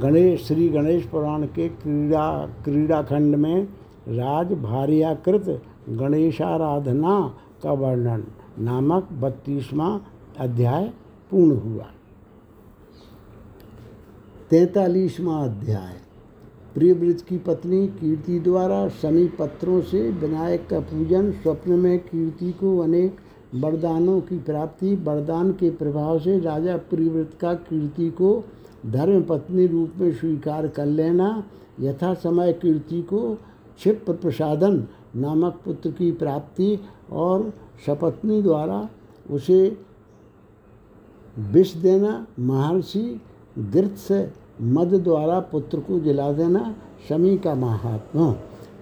गणेश, 0.00 0.46
श्री 0.46 0.68
गणेश 0.68 1.04
पुराण 1.04 1.44
के 1.46 1.68
क्रीड़ा 1.68 2.46
क्रीड़ा 2.64 3.02
खंड 3.02 3.34
में 3.34 3.62
राज 4.08 4.52
भार्याकृत 4.52 5.62
गणेशाराधना 5.90 7.20
का 7.62 7.72
वर्णन 7.72 8.24
नामक 8.58 9.08
बत्तीसवां 9.12 9.98
अध्याय 10.38 10.84
पूर्ण 11.30 11.56
हुआ। 11.56 11.84
तैतालीसवां 14.50 15.48
अध्याय। 15.48 15.94
प्रियव्रत 16.74 17.20
की 17.20 17.38
पत्नी 17.38 17.86
कीर्ति 17.88 18.38
द्वारा 18.40 18.88
शनि 18.88 19.26
पत्रों 19.38 19.80
से 19.80 20.10
विनायक 20.12 20.66
का 20.68 20.80
पूजन 20.80 21.30
स्वप्न 21.32 21.72
में 21.72 21.98
कीर्ति 21.98 22.52
को 22.52 22.78
अनेक 22.78 23.16
वरदानों 23.54 24.20
की 24.20 24.38
प्राप्ति, 24.38 24.94
वरदान 24.94 25.52
के 25.52 25.70
प्रभाव 25.70 26.18
से 26.18 26.38
राजा 26.40 26.76
प्रियव्रत 26.76 27.34
का 27.40 27.54
कीर्ति 27.54 28.10
को 28.10 28.44
धर्म 28.86 29.22
पत्नी 29.22 29.66
रूप 29.66 29.92
में 29.98 30.12
स्वीकार 30.12 30.68
कर 30.68 30.86
लेना, 30.86 31.44
यथा 31.80 32.14
समय 32.14 32.52
कीर्ति 32.52 33.02
को 33.02 33.34
क्षिप्र 33.76 34.12
प्रसादन 34.12 34.86
नामक 35.16 35.60
पुत्र 35.64 35.90
की 35.90 36.12
प्राप्ति 36.12 36.78
और 37.12 37.52
सपत्नी 37.86 38.40
द्वारा 38.42 38.88
उसे 39.30 39.78
विष 41.36 41.74
देना, 41.74 42.26
महर्षि 42.38 43.20
से 43.98 44.30
मद 44.62 44.94
द्वारा 44.94 45.38
पुत्र 45.40 45.80
को 45.80 45.98
जिला 46.00 46.32
देना, 46.32 46.74
शमी 47.08 47.36
का 47.38 47.54
महात्मा। 47.54 48.30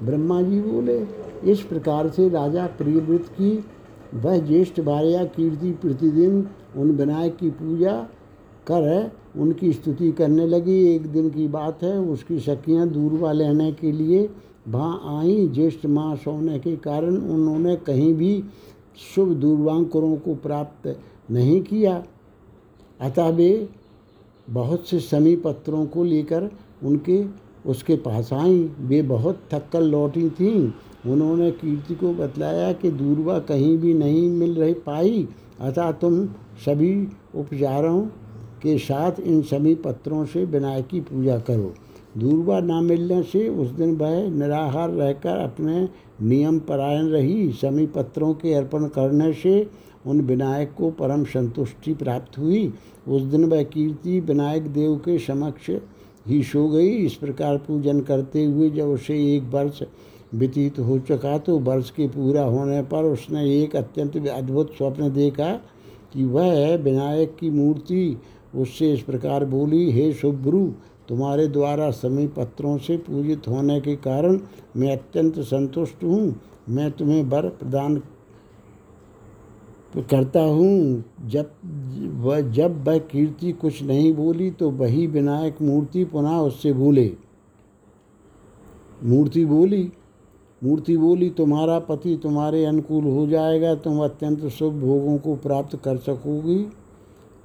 ब्रह्मा 0.03 0.41
जी 0.43 0.61
बोले, 0.61 0.99
इस 1.45 1.61
प्रकार 1.61 2.09
से 2.09 2.29
राजा 2.29 2.67
प्रियव्रत 2.79 3.27
की, 3.31 3.65
वह 4.15 4.39
ज्येष्ठ 4.39 4.81
भार्या 4.81 5.25
कीर्ति 5.25 5.71
प्रतिदिन 5.73 6.47
उन 6.77 6.91
विनायक 6.91 7.37
की 7.37 7.51
पूजा 7.51 7.93
कर 8.71 9.11
उनकी 9.37 9.73
स्तुति 9.73 10.11
करने 10.13 10.47
लगी। 10.47 10.79
एक 10.95 11.07
दिन 11.13 11.29
की 11.31 11.47
बात 11.49 11.83
है, 11.83 11.99
उसकी 11.99 12.39
सखियाँ 12.39 12.89
दूरवा 12.89 13.33
लेने 13.33 13.73
के 13.73 13.93
लिए 13.93 14.29
वहाँ 14.69 15.19
आई। 15.19 15.49
ज्येष्ठ 15.49 15.87
माँ 15.87 16.15
सोने 16.17 16.59
के 16.59 16.77
कारण 16.77 17.17
उन्होंने 17.17 17.77
कहीं 17.77 18.13
भी 18.15 18.45
शुभ 19.15 19.29
दूरवांकुरों 19.29 20.17
को 20.17 20.35
प्राप्त 20.35 21.01
नहीं 21.31 21.63
किया। 21.63 22.05
अतः 23.01 23.29
वे 23.29 23.69
बहुत 24.51 24.89
से 24.89 25.01
समी 25.01 25.37
पत्रों 25.37 25.87
को 25.87 26.05
लेकर 26.05 26.51
उनके, 26.85 27.25
उसके 27.67 27.97
पास 27.97 28.33
आई। 28.33 28.71
वे 28.81 29.03
बहुत 29.03 29.41
थक 29.53 29.63
कर 29.73 29.81
लौटी 29.81 30.31
थीं। 30.31 30.73
उन्होंने 31.13 31.51
कीर्ति 31.51 31.95
को 31.95 32.15
बतलाया 32.15 32.73
कि 32.73 32.91
दूरवा 32.91 33.39
कहीं 33.39 33.79
भी 33.79 33.95
नहीं 33.95 34.31
मिल 34.31 34.55
रही 34.55 34.75
पाई। 34.75 35.29
अतः 35.61 35.93
तुम 35.93 36.27
सभी 36.67 37.09
उपचारों 37.35 38.01
के 38.63 38.79
साथ 38.79 39.13
इन 39.21 39.43
सभी 39.43 39.75
पत्रों 39.75 40.25
से 40.25 40.45
विनायक 40.45 40.87
की 40.87 41.01
पूजा 41.01 41.39
करो। 41.39 41.75
दूरवा 42.19 42.59
ना 42.61 42.81
मिलने 42.81 43.23
से 43.23 43.49
उस 43.49 43.71
दिन 43.71 43.95
वह 43.97 44.29
निराहार 44.31 44.91
रहकर 44.91 45.39
अपने 45.39 45.89
नियम 46.23 46.59
परायण 46.61 47.09
रही। 47.09 47.51
समी 47.53 47.87
पत्रों 47.87 48.33
के 48.35 48.55
अर्पण 48.55 48.87
करने 48.89 49.33
से 49.33 49.67
उन 50.07 50.21
विनायक 50.21 50.73
को 50.79 50.91
परम 50.91 51.25
संतुष्टि 51.25 51.95
प्राप्त 51.95 52.39
हुई। 52.39 52.73
उस 53.09 53.23
दिन 53.23 53.45
वह 53.45 53.63
कीर्ति 53.65 54.19
विनायक 54.21 54.67
देव 54.69 54.97
के 54.97 55.19
समक्ष 55.19 55.71
ही 56.27 56.43
सो 56.43 56.69
गई। 56.69 56.89
इस 56.97 57.15
प्रकार 57.15 57.57
पूजन 57.59 58.01
करते 58.01 58.45
हुए 58.45 58.71
जब 58.71 58.89
उसे 58.89 59.17
एक 59.37 59.43
वर्ष 59.45 59.83
व्यतीत 60.35 60.79
हो 60.79 60.99
चुका 60.99 61.37
तो 61.39 61.59
वर्ष 61.59 61.91
के 61.91 62.07
पूरा 62.09 62.43
होने 62.45 62.83
पर 62.83 63.05
उसने 63.05 63.45
एक 63.63 63.77
अत्यंत 63.77 64.17
अद्भुत 64.29 64.73
स्वप्न 64.77 65.13
देखा 65.13 65.53
कि 66.13 66.25
वह 66.25 66.77
विनायक 66.77 67.37
की 67.41 67.51
मूर्ति 67.51 68.17
उससे 68.55 68.93
इस 68.93 69.01
प्रकार 69.03 69.45
बोली, 69.45 69.91
हे 69.93 70.13
शुभ्रु 70.13 70.67
तुम्हारे 71.09 71.47
द्वारा 71.47 71.91
समी 71.91 72.27
पत्रों 72.27 72.79
से 72.79 72.97
पूजित 72.97 73.49
होने 73.49 73.81
के 73.81 73.97
कारण 73.97 74.41
मैं 74.77 74.97
अत्यंत 74.97 75.39
संतुष्ट 75.39 76.05
हूँ। 76.05 76.41
मैं 76.69 76.91
तुम्हें 76.91 77.25
वर 77.25 77.49
प्रदान 77.49 78.03
करता 80.11 80.41
हूँ। 80.41 81.05
जब, 81.27 81.51
वह 82.21 82.41
जब 82.41 82.85
वह 82.89 82.99
कीर्ति 82.99 83.53
कुछ 83.53 83.83
नहीं 83.83 84.15
बोली 84.15 84.51
तो 84.51 84.71
वही 84.71 85.07
विनायक 85.07 85.63
मूर्ति 85.63 86.05
पुनः 86.05 86.37
उससे 86.37 86.73
बोले। 86.73 87.13
मूर्ति 89.05 89.45
बोली? 89.45 89.93
मूर्ति 90.65 90.97
बोली, 90.97 91.31
तुम्हारा 91.31 91.79
पति 91.79 92.21
तुम्हारे 92.23 92.65
अनुकूल 92.65 93.05
हो 93.05 93.27
जाएगा, 93.27 93.75
तुम 93.75 93.99
अत्यंत 94.05 94.47
शुभ 94.47 94.73
भोगों 94.73 95.19
को 95.19 95.35
प्राप्त 95.37 95.77
कर 95.77 95.97
सकोगी। 95.97 96.67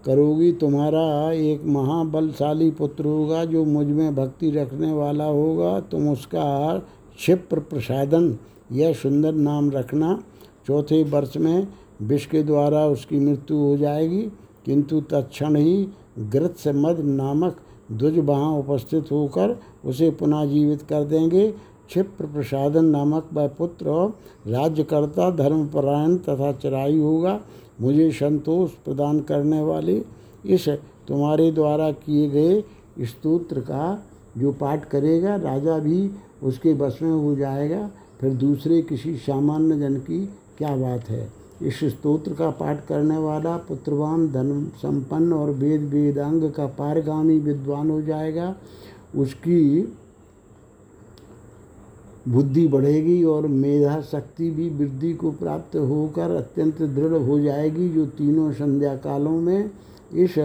करोगी, 0.05 0.51
तुम्हारा 0.51 1.31
एक 1.31 1.65
महाबलशाली 1.65 2.69
पुत्र 2.71 3.05
होगा 3.05 3.43
जो 3.45 3.63
मुझमें 3.65 4.15
भक्ति 4.15 4.51
रखने 4.51 4.91
वाला 4.91 5.25
होगा। 5.25 5.79
तुम 5.81 6.09
उसका 6.09 6.77
क्षिप्र 7.17 7.59
प्रसादन, 7.59 8.37
यह 8.71 8.93
सुंदर 8.93 9.33
नाम 9.33 9.69
रखना। 9.71 10.19
चौथे 10.67 11.03
वर्ष 11.03 11.37
में 11.37 11.67
विष 12.01 12.25
के 12.25 12.43
द्वारा 12.43 12.85
उसकी 12.87 13.19
मृत्यु 13.19 13.57
हो 13.57 13.75
जाएगी, 13.77 14.21
किंतु 14.65 15.01
तत्क्षण 15.01 15.55
ही 15.55 15.87
ग्रत 16.19 16.55
से 16.55 16.71
मद 16.73 16.99
नामक 16.99 17.57
ध्वज 17.91 18.17
वहाँ 18.19 18.51
उपस्थित 18.53 19.11
होकर 19.11 19.59
उसे 19.85 20.09
पुनः 20.11 20.45
जीवित 20.45 20.81
कर 20.81 21.03
देंगे। 21.03 21.47
क्षिप्र 21.87 22.25
प्रसादन 22.25 22.85
नामक 22.85 23.29
वह 23.33 23.47
पुत्र 23.47 23.91
राज्यकर्ता, 24.47 25.29
धर्मपरायण 25.31 26.15
तथा 26.17 26.51
चराई 26.53 26.97
होगा। 26.99 27.39
मुझे 27.81 28.11
संतोष 28.11 28.71
प्रदान 28.85 29.19
करने 29.19 29.61
वाले 29.61 30.03
इस 30.45 30.69
तुम्हारे 31.07 31.51
द्वारा 31.51 31.91
किए 31.91 32.29
गए 32.29 32.63
स्तोत्र 33.05 33.59
का 33.59 34.03
जो 34.37 34.51
पाठ 34.51 34.89
करेगा, 34.89 35.35
राजा 35.35 35.77
भी 35.79 36.09
उसके 36.43 36.73
बस 36.73 36.99
में 37.01 37.11
हो 37.11 37.35
जाएगा। 37.35 37.89
फिर 38.21 38.33
दूसरे 38.33 38.81
किसी 38.81 39.15
सामान्य 39.17 39.79
जन 39.79 39.95
की 39.97 40.25
क्या 40.57 40.75
बात 40.75 41.09
है? 41.09 41.31
इस 41.61 41.79
स्तोत्र 41.83 42.33
का 42.33 42.49
पाठ 42.49 42.85
करने 42.85 43.17
वाला 43.17 43.57
पुत्रवान 43.57 44.27
धन 44.27 44.71
संपन्न 44.77 45.33
और 45.33 45.49
वेद 45.49 45.81
वेदांग 45.81 46.51
का 46.51 46.65
पारगामी 46.65 47.39
विद्वान 47.39 47.89
हो 47.89 48.01
जाएगा। 48.01 48.55
उसकी 49.15 49.81
बुद्धि 52.27 52.67
बढ़ेगी 52.67 53.23
और 53.23 53.47
मेधा 53.47 53.99
शक्ति 54.01 54.49
भी 54.49 54.69
वृद्धि 54.69 55.13
को 55.13 55.31
प्राप्त 55.31 55.75
होकर 55.75 56.31
अत्यंत 56.31 56.81
दृढ़ 56.81 57.13
हो 57.13 57.39
जाएगी, 57.39 57.89
जो 57.89 58.05
तीनों 58.07 58.51
संध्या 58.53 58.95
कालों 58.97 59.39
में 59.39 59.69
इस 60.13 60.35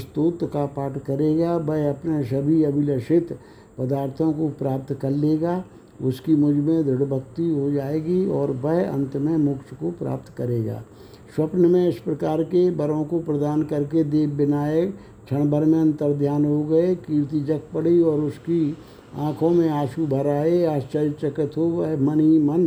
स्तोत्र 0.00 0.46
का 0.46 0.64
पाठ 0.66 0.98
करेगा। 0.98 1.56
वह 1.58 1.88
अपने 1.90 2.22
सभी 2.24 2.62
अभिलषित 2.64 3.36
पदार्थों 3.78 4.32
को 4.32 4.48
प्राप्त 4.58 4.92
कर 4.92 5.10
लेगा, 5.10 5.62
उसकी 6.02 6.34
मुझमें 6.34 6.84
दृढ़ 6.84 7.08
भक्ति 7.08 7.48
हो 7.50 7.70
जाएगी 7.70 8.24
और 8.26 8.50
वह 8.52 8.84
अंत 8.84 9.16
में 9.16 9.36
मोक्ष 9.36 9.74
को 9.74 9.90
प्राप्त 9.90 10.32
करेगा। 10.36 10.82
स्वप्न 11.36 11.66
में 11.66 11.88
इस 11.88 11.98
प्रकार 11.98 12.42
के 12.44 12.68
वरों 12.70 13.04
को 13.04 13.18
प्रदान 13.20 13.62
करके 13.62 14.04
देव 14.04 14.30
विनायक 14.30 14.94
क्षण 15.26 15.50
भर 15.50 15.64
में 15.64 15.80
अंतर 15.80 16.12
ध्यान 16.12 16.44
हो 16.44 16.62
गए, 16.64 16.94
कीर्ति 16.94 17.40
जग 17.40 17.60
पड़ी 17.74 18.00
और 18.02 18.20
उसकी 18.20 18.76
आँखों 19.16 19.50
में 19.50 19.68
आँसू 19.68 20.06
भर 20.06 20.26
आए। 20.26 20.64
आश्चर्यचकित 20.64 21.56
हो 21.56 21.62
वह 21.62 22.00
मन 22.00 22.20
ही 22.20 22.38
मन 22.38 22.66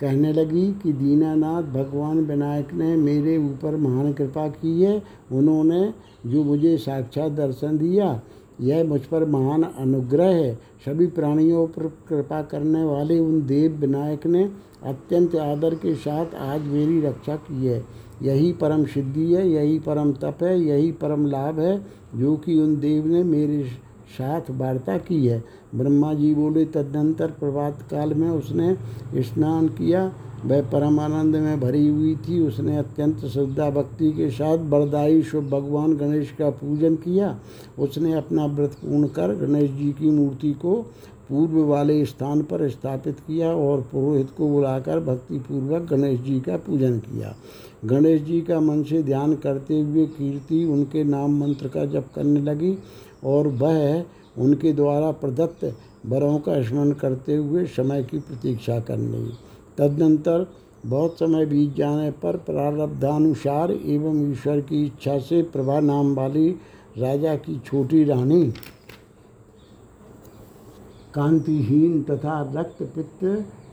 कहने 0.00 0.32
लगी 0.32 0.72
कि 0.72 0.92
दीनानाथ 0.92 1.62
भगवान 1.62 2.18
विनायक 2.18 2.72
ने 2.74 2.96
मेरे 2.96 3.36
ऊपर 3.38 3.76
महान 3.76 4.12
कृपा 4.12 4.48
की 4.48 4.82
है। 4.82 5.02
उन्होंने 5.32 5.94
जो 6.26 6.44
मुझे 6.44 6.76
साक्षात 6.78 7.32
दर्शन 7.32 7.78
दिया, 7.78 8.20
यह 8.60 8.84
मुझ 8.84 9.00
पर 9.00 9.24
महान 9.24 9.62
अनुग्रह 9.62 10.26
है। 10.26 10.54
सभी 10.84 11.06
प्राणियों 11.06 11.66
पर 11.66 11.86
कृपा 12.08 12.42
करने 12.42 12.84
वाले 12.84 13.18
उन 13.18 13.46
देव 13.46 13.72
विनायक 13.72 14.26
ने 14.26 14.44
अत्यंत 14.82 15.36
आदर 15.36 15.74
के 15.74 15.94
साथ 15.94 16.34
आज 16.34 16.62
मेरी 16.62 17.00
रक्षा 17.00 17.36
की 17.36 17.66
है। 17.66 17.84
यही 18.22 18.52
परम 18.52 18.84
सिद्धि 18.84 19.34
है, 19.34 19.48
यही 19.50 19.78
परम 19.78 20.12
तप 20.12 20.38
है, 20.42 20.60
यही 20.60 20.92
परम 20.92 21.26
लाभ 21.26 21.58
है, 21.58 21.86
जो 22.16 22.36
कि 22.36 22.60
उन 22.60 22.80
देव 22.80 23.06
ने 23.06 23.22
मेरे 23.24 23.62
साथ 24.18 24.50
वार्ता 24.50 24.96
की 24.98 25.26
है। 25.26 25.44
ब्रह्मा 25.74 26.14
जी 26.14 26.34
बोले, 26.34 26.64
तदनंतर 26.64 27.26
प्रभात 27.30 27.82
काल 27.90 28.14
में 28.14 28.28
उसने 28.30 28.76
स्नान 29.16 29.68
किया, 29.68 30.12
वह 30.44 30.62
परम 30.62 31.00
आनंद 31.00 31.36
में 31.36 31.60
भरी 31.60 31.88
हुई 31.88 32.16
थी। 32.16 32.40
उसने 32.40 32.76
अत्यंत 32.76 33.24
श्रद्धा 33.24 33.70
भक्ति 33.70 34.12
के 34.12 34.30
साथ 34.30 34.58
बरदाई 34.58 35.22
शुभ 35.22 35.44
भगवान 35.44 35.96
गणेश 35.96 36.34
का 36.38 36.50
पूजन 36.50 36.94
किया। 36.94 37.38
उसने 37.78 38.12
अपना 38.12 38.46
व्रत 38.46 38.70
पूर्ण 38.70 39.06
कर 39.06 39.34
गणेश 39.34 39.70
जी 39.70 39.92
की 39.92 40.10
मूर्ति 40.10 40.52
को 40.52 40.86
पूर्व 41.30 41.58
वाले 41.64 42.04
स्थान 42.06 42.42
पर 42.42 42.68
स्थापित 42.68 43.18
किया 43.20 43.52
और 43.52 43.80
पुरोहित 43.92 44.30
को 44.30 44.48
बुलाकर 44.48 45.00
भक्तिपूर्वक 45.00 45.82
गणेश 45.90 46.20
जी 46.20 46.38
का 46.40 46.56
पूजन 46.56 46.98
किया। 46.98 47.34
गणेश 47.84 48.22
जी 48.22 48.40
का 48.40 48.60
मन 48.60 48.82
से 48.82 49.02
ध्यान 49.02 49.34
करते 49.34 49.80
हुए 49.80 50.06
कीर्ति 50.06 50.64
उनके 50.64 51.04
नाम 51.04 51.38
मंत्र 51.40 51.68
का 51.68 51.84
जप 51.84 52.08
करने 52.14 52.40
लगी 52.40 52.76
और 53.24 53.48
वह 53.48 54.04
उनके 54.38 54.72
द्वारा 54.72 55.10
प्रदत्त 55.10 55.64
वरों 56.06 56.38
का 56.38 56.62
स्मरण 56.62 56.92
करते 56.92 57.36
हुए 57.36 57.64
समय 57.66 58.02
की 58.02 58.18
प्रतीक्षा 58.18 58.78
करने 58.80 59.18
लगी। 59.18 59.32
तदनंतर 59.78 60.46
बहुत 60.86 61.14
समय 61.14 61.46
बीत 61.46 61.74
जाने 61.76 62.10
पर 62.10 62.36
प्रारब्धानुसार 62.36 63.70
एवं 63.72 64.30
ईश्वर 64.32 64.60
की 64.60 64.84
इच्छा 64.86 65.18
से 65.18 65.42
प्रभा 65.42 65.80
नाम 65.80 66.14
वाली 66.14 66.48
राजा 66.98 67.34
की 67.36 67.58
छोटी 67.66 68.04
रानी 68.04 68.42
कांतिहीन 71.14 72.02
तथा 72.02 72.40
रक्त 72.56 72.82
पित्त 72.94 73.24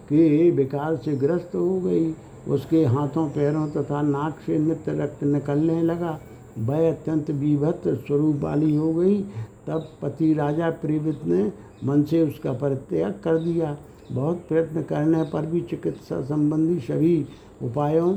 के 0.09 0.49
विकार 0.51 0.95
से 0.95 1.15
ग्रस्त 1.15 1.55
हो 1.55 1.79
गई। 1.79 2.13
उसके 2.47 2.83
हाथों, 2.85 3.27
पैरों 3.29 3.67
तथा 3.67 4.01
नाक 4.01 4.39
से 4.45 4.57
नित्य 4.59 4.93
रक्त 4.93 5.23
निकलने 5.23 5.81
लगा। 5.83 6.19
वह 6.59 6.89
अत्यंत 6.89 7.29
विभत 7.31 7.81
स्वरूप 7.87 8.35
वाली 8.35 8.75
हो 8.75 8.93
गई। 8.93 9.19
तब 9.67 9.87
पति 10.01 10.33
राजा 10.33 10.69
प्रेरित 10.81 11.25
ने 11.25 11.51
मन 11.83 12.03
से 12.03 12.21
उसका 12.21 12.53
परित्याग 12.53 13.19
कर 13.23 13.37
दिया। 13.37 13.75
बहुत 14.11 14.45
प्रयत्न 14.49 14.81
करने 14.83 15.23
पर 15.23 15.45
भी 15.45 15.61
चिकित्सा 15.61 16.21
संबंधी 16.21 16.79
सभी 16.79 17.25
उपायों 17.63 18.13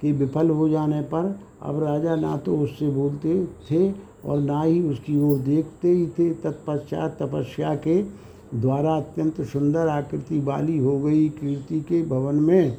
के 0.00 0.12
विफल 0.12 0.50
हो 0.50 0.68
जाने 0.68 1.00
पर 1.04 1.34
अब 1.62 1.82
राजा 1.82 2.14
ना 2.16 2.36
तो 2.36 2.56
उससे 2.56 2.88
बोलते 2.90 3.44
थे 3.70 3.90
और 4.24 4.38
ना 4.40 4.62
ही 4.62 4.80
उसकी 4.88 5.18
ओर 5.22 5.38
देखते 5.40 5.88
ही 5.88 6.06
थे। 6.08 6.30
तत्पश्चात 6.34 7.16
तपस्या 7.22 7.74
के 7.78 8.02
द्वारा 8.54 8.96
अत्यंत 8.96 9.40
सुंदर 9.42 9.88
आकृति 9.88 10.38
वाली 10.40 10.78
हो 10.78 10.98
गई 11.00 11.28
कीर्ति 11.28 11.80
के 11.80 12.02
भवन 12.02 12.34
में। 12.34 12.76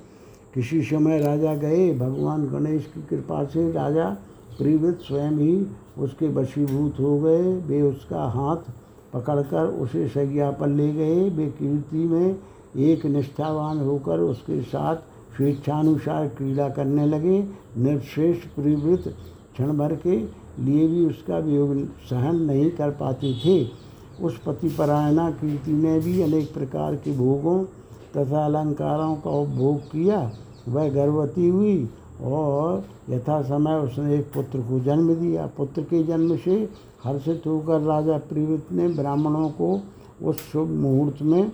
किसी 0.54 0.82
समय 0.82 1.20
राजा 1.20 1.56
गए, 1.56 1.94
भगवान 1.94 2.46
गणेश 2.48 2.86
की 2.86 3.02
कृपा 3.02 3.44
से 3.44 3.72
राजा 3.72 4.06
प्रीवित 4.58 5.00
स्वयं 5.02 5.32
ही 5.32 5.68
उसके 5.98 6.28
वशीभूत 6.28 7.00
हो 7.00 7.20
गए। 7.20 7.54
वे 7.68 7.82
उसका 7.82 8.24
हाथ 8.26 8.72
पकड़कर 9.14 9.66
उसे 9.66 10.08
सज्ञा 10.08 10.52
पर 10.52 10.68
ले 10.68 10.92
गए। 10.94 11.30
वे 11.30 11.46
कीर्ति 11.48 11.98
में 11.98 12.36
एक 12.78 13.06
निष्ठावान 13.06 13.78
होकर 13.78 14.20
उसके 14.20 14.62
साथ 14.62 14.96
स्वेच्छानुसार 15.38 16.28
क्रीड़ा 16.28 16.70
करने 16.70 17.06
लगे। 17.06 17.40
निर्श्रेष्ठ 17.78 18.48
प्रिवृत 18.56 19.04
क्षण 19.54 19.78
भर 19.78 19.96
के 19.96 20.18
लिए 20.64 20.88
भी 20.88 21.06
उसका 21.06 21.38
वियोग 21.38 21.76
सहन 22.10 22.42
नहीं 22.42 22.70
कर 22.72 22.90
पाते 22.92 23.34
थे। 23.46 23.85
उस 24.22 24.38
पतिपरायणा 24.46 25.30
कीर्ति 25.32 25.72
ने 25.72 26.00
भी 26.00 26.22
अनेक 26.22 26.54
प्रकार 26.54 26.96
के 26.96 27.12
भोगों 27.18 27.64
तथा 28.18 28.46
अलंकारों 28.46 29.16
का 29.16 29.30
उपभोग 29.32 29.80
किया। 29.82 30.20
वह 30.68 30.90
गर्भवती 30.90 31.48
हुई 31.50 31.90
और 32.24 32.84
यथा 33.10 33.42
समय 33.42 33.76
उसने 33.76 34.16
एक 34.16 34.32
पुत्र 34.34 34.60
को 34.60 34.80
जन्म 34.80 35.14
दिया। 35.16 35.46
पुत्र 35.48 35.82
के 35.82 36.04
जन्म 36.04 36.36
से 36.38 36.56
हर्षित 37.04 37.44
होकर 37.48 37.82
राजा 37.82 38.18
प्रीवित 38.30 38.72
ने 38.72 38.88
ब्राह्मणों 38.88 39.50
को 39.50 39.80
उस 40.24 40.40
शुभ 40.52 40.70
मुहूर्त 40.70 41.22
में 41.22 41.52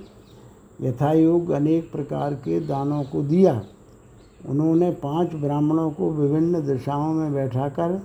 यथायोग 0.81 1.49
अनेक 1.49 1.91
प्रकार 1.91 2.33
के 2.33 2.59
दानों 2.59 3.03
को 3.03 3.21
दिया। 3.21 3.61
उन्होंने 4.49 4.89
पाँच 4.91 5.33
ब्राह्मणों 5.33 5.89
को 5.91 6.11
विभिन्न 6.11 6.61
दिशाओं 6.67 7.13
में 7.13 7.33
बैठाकर 7.33 8.01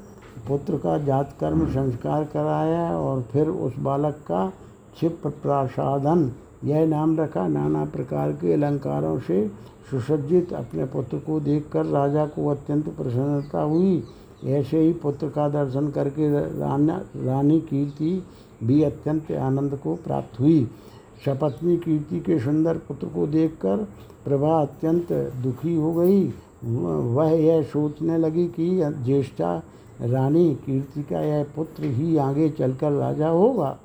पुत्र 0.49 0.77
का 0.77 0.97
जात 0.99 1.35
कर्म 1.41 1.67
संस्कार 1.67 2.25
कराया 2.25 2.91
और 2.99 3.23
फिर 3.23 3.49
उस 3.49 3.79
बालक 3.79 4.15
का 4.29 4.47
क्षिप 4.95 5.27
प्रसादन, 5.27 6.31
यह 6.65 6.87
नाम 6.87 7.17
रखा। 7.21 7.47
नाना 7.49 7.85
प्रकार 7.85 8.33
के 8.33 8.53
अलंकारों 8.53 9.19
से 9.19 9.47
सुसज्जित 9.91 10.53
अपने 10.53 10.85
पुत्र 10.85 11.19
को 11.19 11.41
देखकर 11.41 11.85
राजा 11.85 12.27
को 12.27 12.49
अत्यंत 12.49 12.89
प्रसन्नता 12.89 13.63
हुई। 13.63 14.03
ऐसे 14.45 14.81
ही 14.81 14.93
पुत्र 14.93 15.29
का 15.29 15.49
दर्शन 15.49 15.91
करके 15.91 16.29
राना, 16.59 16.97
रानी 17.17 17.61
कीर्ति 17.61 18.23
भी 18.65 18.83
अत्यंत 18.83 19.31
आनंद 19.33 19.79
को 19.83 19.95
प्राप्त 19.97 20.41
हुई। 20.41 20.69
सपत्नी 21.25 21.77
कीर्ति 21.77 22.21
के 22.21 22.39
सुंदर 22.39 22.79
पुत्र 22.79 23.07
को 23.07 23.27
देखकर 23.27 23.87
प्रभा 24.25 24.61
अत्यंत 24.61 25.13
दुखी 25.43 25.75
हो 25.77 25.93
गई। 25.95 26.27
वह 26.65 27.31
यह 27.31 27.63
सोचने 27.63 28.19
लगी 28.19 28.47
कि 28.47 28.69
ज्येष्ठा 29.05 29.63
रानी 30.01 30.55
कीर्ति 30.55 31.03
का 31.03 31.21
यह 31.21 31.45
पुत्र 31.57 31.85
ही 31.85 32.17
आगे 32.17 32.49
चलकर 32.51 32.93
राजा 32.93 33.29
होगा। 33.29 33.79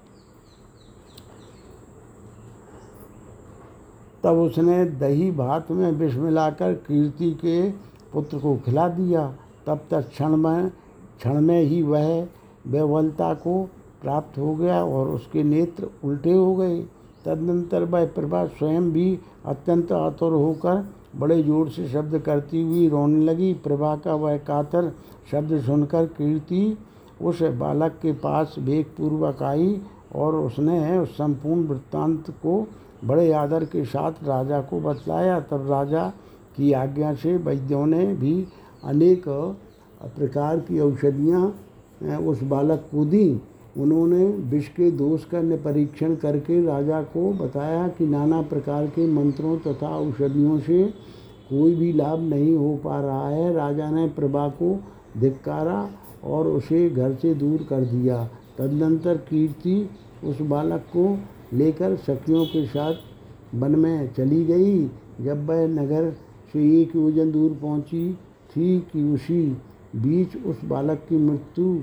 तब 4.23 4.37
उसने 4.37 4.85
दही 4.85 5.31
भात 5.31 5.71
में 5.71 5.91
विष 5.91 6.15
मिलाकर 6.15 6.73
कीर्ति 6.73 7.31
के 7.31 7.69
पुत्र 8.13 8.39
को 8.39 8.55
खिला 8.55 8.87
दिया। 8.87 9.27
तब 9.67 9.79
तक 9.91 10.09
क्षण 10.09 10.35
में 10.35 10.69
क्षण 11.17 11.41
में 11.41 11.61
ही 11.61 11.81
वह 11.81 12.27
बेवलता 12.67 13.33
को 13.33 13.63
प्राप्त 14.01 14.37
हो 14.37 14.55
गया 14.55 14.83
और 14.85 15.09
उसके 15.09 15.43
नेत्र 15.43 15.89
उल्टे 16.03 16.31
हो 16.31 16.55
गए। 16.55 16.81
तदनंतर 17.25 17.83
वह 17.83 18.05
प्रभा 18.05 18.45
स्वयं 18.47 18.91
भी 18.91 19.19
अत्यंत 19.45 19.91
आतुर 19.91 20.33
होकर 20.33 20.83
बड़े 21.13 21.41
ज़ोर 21.43 21.69
से 21.69 21.87
शब्द 21.87 22.17
करती 22.19 22.61
हुई 22.61 22.87
रोने 22.89 23.23
लगी। 23.25 23.53
प्रभा 23.63 23.95
का 23.95 24.15
वह 24.15 24.37
कातर 24.39 24.91
शब्द 25.31 25.59
सुनकर 25.61 26.05
कीर्ति 26.17 26.77
उस 27.21 27.41
बालक 27.57 27.97
के 28.01 28.11
पास 28.19 28.55
वेगपूर्वक 28.59 29.43
आई 29.43 29.79
और 30.15 30.35
उसने 30.35 30.97
उस 30.99 31.09
संपूर्ण 31.13 31.63
वृत्तांत 31.63 32.29
को 32.43 32.65
बड़े 33.05 33.31
आदर 33.33 33.65
के 33.65 33.83
साथ 33.85 34.23
राजा 34.23 34.61
को 34.61 34.79
बतलाया। 34.79 35.39
तब 35.41 35.69
राजा 35.71 36.07
की 36.57 36.71
आज्ञा 36.73 37.13
से 37.13 37.35
वैद्यों 37.39 37.85
ने 37.85 38.05
भी 38.15 38.33
अनेक 38.83 39.23
प्रकार 40.15 40.59
की 40.59 40.79
औषधियाँ 40.79 42.19
उस 42.19 42.43
बालक 42.43 42.87
को 42.91 43.05
दी। 43.05 43.41
उन्होंने 43.77 44.25
विष 44.25 44.67
के 44.67 44.91
दोष 44.91 45.23
का 45.25 45.41
परीक्षण 45.55 46.15
करके 46.15 46.65
राजा 46.65 47.01
को 47.01 47.31
बताया 47.33 47.87
कि 47.87 48.05
नाना 48.05 48.41
प्रकार 48.41 48.87
के 48.87 49.07
मंत्रों 49.07 49.57
तथा 49.57 49.87
औषधियों 49.87 50.59
से 50.59 50.83
कोई 51.49 51.75
भी 51.75 51.93
लाभ 51.93 52.19
नहीं 52.19 52.55
हो 52.55 52.75
पा 52.83 52.99
रहा 53.01 53.29
है। 53.29 53.53
राजा 53.53 53.91
ने 53.91 54.07
प्रभा 54.07 54.47
को 54.47 54.79
धिक्कारा 55.19 55.89
और 56.23 56.47
उसे 56.47 56.89
घर 56.89 57.13
से 57.13 57.33
दूर 57.33 57.65
कर 57.69 57.81
दिया। 57.81 58.29
तदनंतर 58.57 59.17
कीर्ति 59.17 59.89
उस 60.23 60.41
बालक 60.41 60.85
को 60.97 61.17
लेकर 61.53 61.95
सखियों 61.95 62.45
के 62.45 62.65
साथ 62.65 62.93
वन 63.55 63.75
में 63.75 64.13
चली 64.13 64.45
गई। 64.45 64.83
जब 65.21 65.45
वह 65.49 65.67
नगर 65.67 66.11
से 66.53 66.81
एक 66.81 66.95
योजन 66.95 67.31
दूर 67.31 67.57
पहुँची, 67.61 68.13
थी 68.49 68.79
कि 68.79 69.03
उसी 69.03 69.57
बीच 69.95 70.45
उस 70.45 70.63
बालक 70.65 71.05
की 71.09 71.17
मृत्यु 71.17 71.81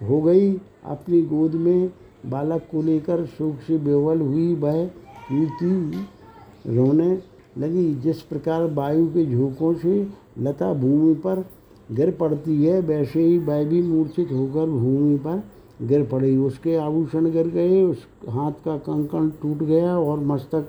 हो 0.00 0.20
गई। 0.22 0.52
अपनी 0.84 1.20
गोद 1.22 1.54
में 1.54 1.90
बालक 2.26 2.66
को 2.72 2.82
लेकर 2.82 3.24
शोक 3.28 3.58
से 3.66 3.78
बेवल 3.78 4.20
हुई 4.20 4.54
वह 4.54 4.84
कीर्ति 5.28 6.72
रोने 6.74 7.10
लगी। 7.58 7.94
जिस 7.94 8.20
प्रकार 8.22 8.64
वायु 8.74 9.06
के 9.06 9.24
झोंकों 9.26 9.74
से 9.74 10.06
लता 10.38 10.72
भूमि 10.74 11.14
पर 11.14 11.44
गिर 11.92 12.10
पड़ती 12.10 12.64
है, 12.64 12.80
वैसे 12.80 13.22
ही 13.22 13.38
वह 13.38 13.64
भी 13.64 13.82
मूर्छित 13.82 14.32
होकर 14.32 14.70
भूमि 14.70 15.16
पर 15.18 15.42
गिर 15.82 16.04
पड़ी। 16.06 16.36
उसके 16.36 16.74
आभूषण 16.76 17.30
गिर 17.30 17.48
गए, 17.48 17.82
उस 17.82 18.06
हाथ 18.28 18.52
का 18.64 18.76
कंकण 18.78 19.28
टूट 19.42 19.62
गया 19.62 19.96
और 19.98 20.18
मस्तक 20.20 20.68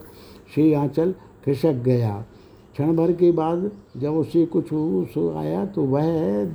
से 0.56 0.74
आंचल 0.74 1.14
खिसक 1.46 1.82
गया। 1.86 2.26
क्षण 2.74 2.96
भर 2.96 3.12
के 3.12 3.32
बाद 3.32 3.70
जब 3.98 4.14
उसे 4.14 4.46
कुछ 4.46 4.74
आया 5.36 5.66
तो 5.66 5.84
वह 5.84 6.46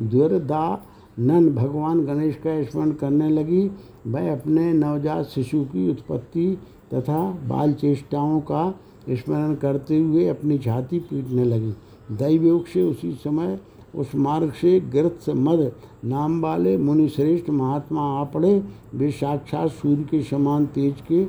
द्वरदा 0.00 0.82
नन 1.18 1.48
भगवान 1.54 2.04
गणेश 2.04 2.34
का 2.36 2.62
स्मरण 2.64 2.92
करने 2.92 3.28
लगी। 3.30 3.68
वह 4.06 4.32
अपने 4.32 4.72
नवजात 4.72 5.26
शिशु 5.26 5.62
की 5.64 5.90
उत्पत्ति 5.90 6.46
तथा 6.94 7.20
बाल 7.48 7.72
चेष्टाओं 7.72 8.40
का 8.40 8.70
स्मरण 9.10 9.54
करते 9.54 9.98
हुए 9.98 10.26
अपनी 10.28 10.58
छाती 10.58 10.98
पीटने 11.00 11.44
लगी। 11.44 11.72
दैवयोग 12.12 12.66
से 12.66 12.82
उसी 12.82 13.12
समय 13.14 13.58
उस 13.94 14.14
मार्ग 14.14 14.52
से 14.52 14.78
गिरथ 14.80 15.28
मद 15.28 15.70
नाम 16.04 16.40
वाले 16.42 16.76
मुनि 16.78 17.08
श्रेष्ठ 17.08 17.50
महात्मा 17.50 18.02
आ 18.20 18.24
पड़े। 18.24 18.62
वे 18.94 19.10
साक्षात 19.10 19.70
सूर्य 19.70 20.02
के 20.02 20.22
समान 20.22 20.66
तेज 20.66 20.94
के 21.08 21.24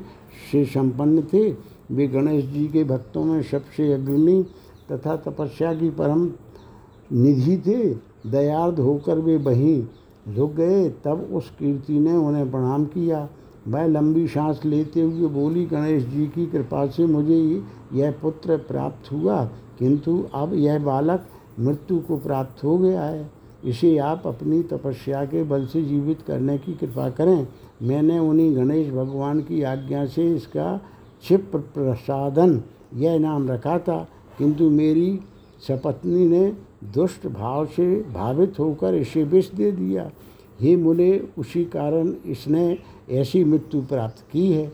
से 0.52 0.64
संपन्न 0.64 1.22
थे। 1.22 1.50
वे 1.90 2.06
गणेश 2.06 2.44
जी 2.44 2.66
के 2.68 2.84
भक्तों 2.84 3.24
में 3.24 3.42
सबसे 3.42 3.92
अग्रणी 3.92 4.42
तथा 4.92 5.16
तपस्या 5.16 5.72
की 5.74 5.90
परम 5.90 6.28
निधि 7.12 7.56
थे। 7.66 7.94
दयार्द 8.26 8.78
होकर 8.78 9.18
वे 9.18 9.36
वहीं 9.36 9.86
रुक 10.34 10.52
गए। 10.52 10.88
तब 10.88 11.28
उस 11.32 11.50
कीर्ति 11.50 12.00
ने 12.00 12.12
उन्हें 12.12 12.50
प्रणाम 12.50 12.84
किया। 12.84 13.28
वह 13.68 13.86
लंबी 13.86 14.28
सांस 14.28 14.60
लेते 14.64 15.00
हुए 15.00 15.28
बोली, 15.28 15.66
गणेश 15.66 16.04
जी 16.04 16.26
की 16.26 16.46
कृपा 16.46 16.86
से 16.86 17.06
मुझे 17.06 17.62
यह 17.92 18.10
पुत्र 18.10 18.56
प्राप्त 18.56 19.12
हुआ, 19.12 19.44
किंतु 19.78 20.24
अब 20.34 20.54
यह 20.54 20.78
बालक 20.78 21.26
मृत्यु 21.60 21.98
को 21.98 22.16
प्राप्त 22.16 22.64
हो 22.64 22.78
गया 22.78 23.04
है। 23.04 23.30
इसे 23.64 23.98
आप 23.98 24.22
अपनी 24.26 24.62
तपस्या 24.62 25.24
के 25.24 25.42
बल 25.42 25.66
से 25.66 25.84
जीवित 25.84 26.22
करने 26.22 26.58
की 26.58 26.74
कृपा 26.74 27.10
करें। 27.10 27.48
मैंने 27.82 28.18
उन्हीं 28.18 28.56
गणेश 28.56 28.90
भगवान 28.90 29.40
की 29.40 29.62
आज्ञा 29.62 30.06
से 30.06 30.34
इसका 30.34 30.80
क्षिप्र 31.20 31.58
प्रसादन, 31.58 32.62
यह 32.94 33.18
नाम 33.18 33.48
रखा 33.48 33.78
था। 33.78 34.08
किंतु 34.38 34.70
मेरी 34.70 35.20
सपत्नी 35.68 36.26
ने 36.26 36.52
दुष्ट 36.94 37.26
भाव 37.28 37.66
से 37.66 37.86
भावित 38.14 38.58
होकर 38.58 38.94
इसे 38.94 39.22
विष 39.24 39.50
दे 39.50 39.70
दिया। 39.72 40.10
हे 40.60 40.76
मुने, 40.76 41.20
उसी 41.38 41.64
कारण 41.66 42.12
इसने 42.26 42.78
ऐसी 43.12 43.44
मृत्यु 43.44 43.80
प्राप्त 43.82 44.24
की 44.32 44.50
है। 44.52 44.66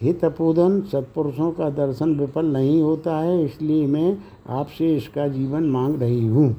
हे 0.00 0.12
तपोधन, 0.12 0.80
सत्पुरुषों 0.82 1.50
का 1.52 1.68
दर्शन 1.70 2.14
विफल 2.14 2.46
नहीं 2.46 2.80
होता 2.82 3.18
है, 3.18 3.44
इसलिए 3.44 3.86
मैं 3.86 4.16
आपसे 4.50 4.94
इसका 4.96 5.26
जीवन 5.28 5.64
मांग 5.64 6.00
रही 6.02 6.26
हूँ। 6.26 6.52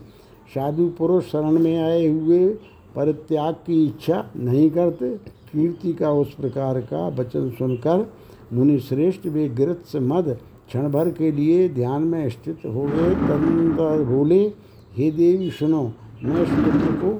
साधु 0.55 0.87
पुरुष 0.89 1.31
शरण 1.31 1.59
में 1.59 1.77
आए 1.77 2.05
हुए 2.07 2.47
परित्याग 2.95 3.53
की 3.65 3.83
इच्छा 3.85 4.23
नहीं 4.35 4.69
करते। 4.71 5.09
कीर्ति 5.51 5.93
का 5.93 6.11
उस 6.11 6.33
प्रकार 6.33 6.79
का 6.83 7.07
वचन 7.09 7.49
सुनकर 7.49 8.05
मुनि 8.53 8.79
श्रेष्ठ 8.79 9.25
वे 9.27 9.47
गिरत 9.49 9.95
मद 9.95 10.37
क्षण 10.67 10.89
भर 10.91 11.09
के 11.09 11.31
लिए 11.31 11.67
ध्यान 11.69 12.03
में 12.03 12.29
स्थित 12.29 12.65
हो 12.65 12.83
गए। 12.83 13.13
तदनंतर 13.15 14.03
बोले 14.05 14.47
हे 14.89 15.09
देवी, 15.11 15.49
सुनो, 15.51 15.81
मैं 16.23 16.41
इस 16.43 16.49
पुत्र 16.49 16.91
को 16.93 17.11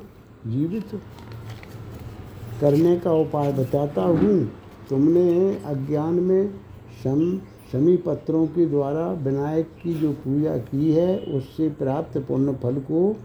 जीवित 0.49 0.89
करने 2.61 2.95
का 2.99 3.11
उपाय 3.13 3.51
बताता 3.53 4.01
हूँ। 4.01 4.37
तुमने 4.89 5.55
अज्ञान 5.65 6.13
में 6.13 6.49
सम 7.03 7.19
समी 7.71 7.95
पत्रों 7.97 8.45
के 8.47 8.65
द्वारा 8.65 9.11
विनायक 9.23 9.67
की 9.83 9.93
जो 9.93 10.11
पूजा 10.13 10.57
की 10.57 10.91
है, 10.91 11.17
उससे 11.19 11.69
प्राप्त 11.69 12.17
पुण्य 12.17 12.53
फल 12.53 12.79
को 12.81 13.15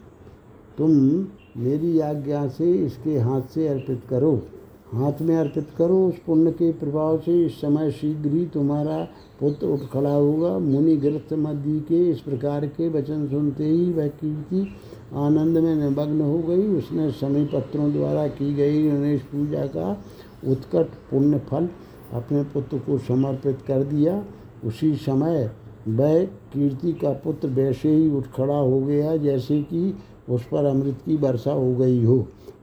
तुम 0.78 0.90
मेरी 1.62 1.98
आज्ञा 2.00 2.46
से 2.48 2.72
इसके 2.74 3.18
हाथ 3.18 3.42
से 3.54 3.68
अर्पित 3.68 4.02
करो। 4.10 4.32
हाथ 4.94 5.20
में 5.22 5.36
अर्पित 5.36 5.68
करो, 5.78 5.96
उस 6.08 6.18
पुण्य 6.26 6.50
के 6.50 6.70
प्रभाव 6.72 7.18
से 7.18 7.44
इस 7.44 7.60
समय 7.60 7.90
शीघ्र 7.90 8.30
ही 8.30 8.44
तुम्हारा 8.46 8.96
पुत्र 9.40 9.66
उठ 9.66 9.80
खड़ा 9.92 10.12
होगा। 10.12 10.58
मुनि 10.58 10.96
गिरथ 10.96 11.32
मध्य 11.32 11.78
के 11.88 12.08
इस 12.10 12.20
प्रकार 12.20 12.66
के 12.66 12.88
वचन 12.88 13.26
सुनते 13.28 13.64
ही 13.64 13.90
वह 13.92 14.08
कीर्ति 14.10 14.66
आनंद 15.14 15.58
में 15.58 15.74
निमग्न 15.74 16.20
हो 16.20 16.38
गई। 16.38 16.66
उसने 16.68 17.10
समय 17.12 17.44
पत्रों 17.44 17.92
द्वारा 17.92 18.26
की 18.28 18.54
गई 18.54 18.82
गणेश 18.82 19.22
पूजा 19.22 19.66
का 19.66 19.90
उत्कट 20.48 20.94
पुण्य 21.10 21.38
फल 21.48 21.68
अपने 22.12 22.42
पुत्र 22.44 22.78
को 22.78 22.98
समर्पित 22.98 23.58
कर 23.66 23.82
दिया। 23.84 24.22
उसी 24.64 24.94
समय 24.96 25.50
वह 25.88 26.24
कीर्ति 26.24 26.92
का 26.92 27.10
पुत्र 27.24 27.48
वैसे 27.48 27.88
ही 27.88 28.10
उठ 28.10 28.26
खड़ा 28.36 28.56
हो 28.56 28.80
गया, 28.80 29.16
जैसे 29.16 29.60
कि 29.62 29.94
उस 30.28 30.44
पर 30.44 30.64
अमृत 30.64 30.98
की 31.06 31.16
वर्षा 31.16 31.52
हो 31.52 31.74
गई 31.74 32.02
हो। 32.04 32.18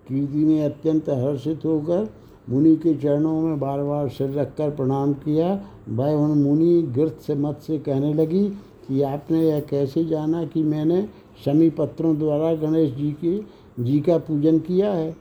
कीर्ति 0.08 0.46
ने 0.46 0.64
अत्यंत 0.66 1.10
हर्षित 1.10 1.66
होकर 1.66 2.10
मुनि 2.50 2.76
के 2.76 2.94
चरणों 2.94 3.42
में 3.42 3.60
बार 3.60 3.84
बार 3.84 4.10
सिर 4.10 4.30
रखकर 4.30 4.70
प्रणाम 4.70 5.14
किया। 5.14 5.54
वह 5.90 6.12
उन 6.14 6.38
मुनि 6.44 6.82
गिरथ 6.96 7.22
से 7.22 7.36
मत 7.36 7.60
से 7.68 7.78
कहने 7.80 8.14
लगी 8.14 8.48
कि 8.88 9.02
आपने 9.02 9.42
यह 9.50 9.60
कैसे 9.60 10.06
जाना 10.06 10.46
कि 10.46 10.64
मैंने 10.64 11.08
समी 11.46 11.70
पत्रों 11.70 12.18
द्वारा 12.18 12.54
गणेश 12.56 12.92
जी 12.92 13.12
के, 13.12 13.38
जी 13.84 14.00
का 14.00 14.18
पूजन 14.18 14.60
किया 14.60 14.92
है? 14.92 15.16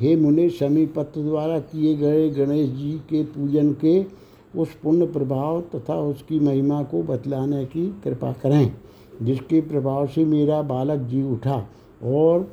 हे 0.00 0.16
मुनि 0.16 0.48
शमी 0.50 0.86
पत्र 0.86 1.22
द्वारा 1.22 1.58
किए 1.58 1.94
गए 1.94 2.28
गणेश 2.30 2.70
जी 2.70 2.92
के 3.10 3.22
पूजन 3.24 3.72
के 3.72 4.04
उस 4.56 4.74
पुण्य 4.74 5.06
प्रभाव 5.06 5.60
तथा 5.74 6.00
उसकी 6.00 6.40
महिमा 6.40 6.82
को 6.82 7.02
बतलाने 7.02 7.64
की 7.64 7.86
कृपा 8.04 8.32
करें, 8.32 8.72
जिसके 9.22 9.60
प्रभाव 9.60 10.06
से 10.06 10.24
मेरा 10.24 10.62
बालक 10.62 11.00
जी 11.00 11.22
उठा 11.22 11.56
और 12.04 12.50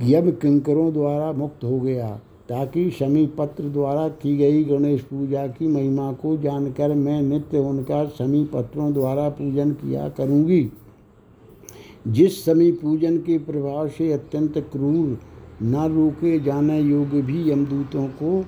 यम 0.00 0.30
किंकरों 0.30 0.92
द्वारा 0.92 1.32
मुक्त 1.32 1.64
हो 1.64 1.80
गया। 1.80 2.20
ताकि 2.52 2.90
शमी 2.90 3.26
पत्र 3.26 3.64
द्वारा 3.64 4.08
की 4.08 4.36
गई 4.36 4.64
गणेश 4.64 5.00
पूजा 5.00 5.46
की 5.46 5.66
महिमा 5.66 6.12
को 6.12 6.36
जानकर 6.36 6.94
मैं 6.94 7.20
नित्य 7.22 7.58
उनका 7.58 8.04
शमी 8.06 8.44
पत्रों 8.44 8.92
द्वारा 8.92 9.28
पूजन 9.28 9.70
किया 9.72 10.08
करूँगी। 10.08 10.70
जिस 12.08 12.44
शमी 12.44 12.72
पूजन 12.72 13.16
के 13.18 13.38
प्रभाव 13.38 13.88
से 13.88 14.12
अत्यंत 14.12 14.58
क्रूर, 14.72 15.18
न 15.62 15.86
रोके 15.88 16.38
जाने 16.40 16.80
योग्य 16.80 17.22
भी 17.22 17.50
यमदूतों 17.50 18.06
को, 18.06 18.44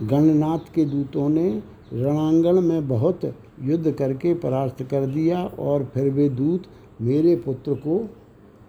गणनाथ 0.00 0.72
के 0.74 0.84
दूतों 0.84 1.28
ने 1.28 1.48
रणांगण 1.92 2.60
में 2.60 2.88
बहुत 2.88 3.34
युद्ध 3.62 3.92
करके 3.92 4.34
परास्त 4.34 4.82
कर 4.82 5.06
दिया 5.06 5.44
और 5.58 5.84
फिर 5.84 6.10
वे 6.10 6.28
दूत 6.28 6.62
मेरे 7.00 7.36
पुत्र 7.36 7.74
को 7.74 8.08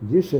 जिस 0.03 0.33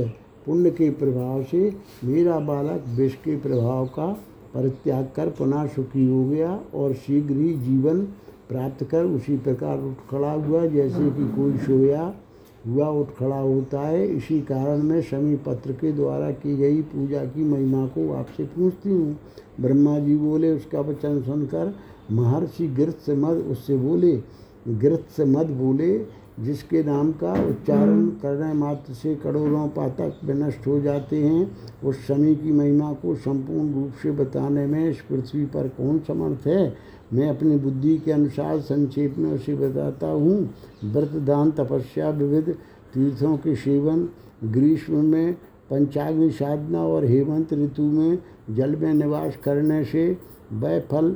पुण्य 0.46 0.70
के 0.70 0.90
प्रभाव 0.90 1.42
से 1.42 1.72
मेरा 2.04 2.38
बालक 2.40 2.84
विष 2.96 3.14
के 3.14 3.36
प्रभाव 3.36 3.86
का 3.86 4.06
परित्याग 4.54 5.08
कर 5.16 5.28
पुनः 5.28 5.66
सुखी 5.66 6.06
हो 6.08 6.24
गया 6.24 6.58
और 6.74 6.92
शीघ्र 6.96 7.34
ही 7.34 7.52
जीवन 7.58 8.00
प्राप्त 8.48 8.84
कर 8.84 9.04
उसी 9.04 9.36
प्रकार 9.36 9.82
उठ 9.82 10.10
खड़ा 10.10 10.32
हुआ, 10.32 10.66
जैसे 10.66 11.10
कि 11.10 11.26
कोई 11.36 11.56
सोया 11.58 12.12
हुआ 12.66 12.88
उठ 12.90 13.14
खड़ा 13.18 13.38
होता 13.38 13.80
है। 13.80 14.06
इसी 14.06 14.40
कारण 14.40 14.82
मैं 14.82 15.00
शमी 15.02 15.36
पत्र 15.36 15.72
के 15.72 15.92
द्वारा 15.92 16.30
की 16.32 16.56
गई 16.56 16.80
पूजा 16.82 17.24
की 17.24 17.44
महिमा 17.44 17.86
को 17.86 18.12
आपसे 18.12 18.44
पूछती 18.46 18.90
हूँ। 18.90 19.18
ब्रह्मा 19.60 19.98
जी 19.98 20.16
बोले, 20.16 20.52
उसका 20.52 20.80
वचन 20.80 21.20
सुनकर 21.22 21.74
महर्षि 22.12 22.66
गिरथ 22.68 23.10
मद, 23.10 23.44
उससे 23.50 23.76
बोले 23.76 24.16
गिरथ 24.68 25.20
मद 25.20 25.46
बोले 25.56 25.96
जिसके 26.40 26.82
नाम 26.82 27.12
का 27.12 27.32
उच्चारण 27.48 28.06
करने 28.06 28.52
मात्र 28.54 28.94
से 28.94 29.14
करोड़ों 29.14 29.68
पातक 29.68 30.20
विनष्ट 30.24 30.66
हो 30.66 30.80
जाते 30.80 31.24
हैं 31.24 31.56
उस 31.84 32.06
शनि 32.06 32.34
की 32.34 32.52
महिमा 32.52 32.92
को 32.92 33.14
संपूर्ण 33.14 33.74
रूप 33.74 33.92
से 34.02 34.10
बताने 34.10 34.66
में 34.66 34.90
इस 34.90 35.00
पृथ्वी 35.00 35.44
पर 35.46 35.68
कौन 35.68 35.98
समर्थ 35.98 36.46
है? 36.46 36.76
मैं 37.12 37.28
अपनी 37.28 37.56
बुद्धि 37.56 37.98
के 37.98 38.12
अनुसार 38.12 38.60
संक्षेप 38.60 39.18
में 39.18 39.32
उसे 39.32 39.54
बताता 39.54 40.06
हूँ। 40.06 40.50
व्रत 40.84 41.12
दान 41.22 41.50
तपस्या 41.50 42.10
विविध 42.10 42.50
तीर्थों 42.94 43.36
के 43.36 43.56
सेवन 43.56 44.08
ग्रीष्म 44.44 45.04
में 45.04 45.34
पंचाग्नि 45.70 46.30
साधना 46.30 46.82
और 46.82 47.04
हेमंत 47.04 47.52
ऋतु 47.52 47.82
में 47.82 48.18
जल 48.50 48.76
में 48.76 48.94
निवास 48.94 49.36
करने 49.44 49.84
से 49.84 50.18
वह 50.52 50.80
फल 50.80 51.10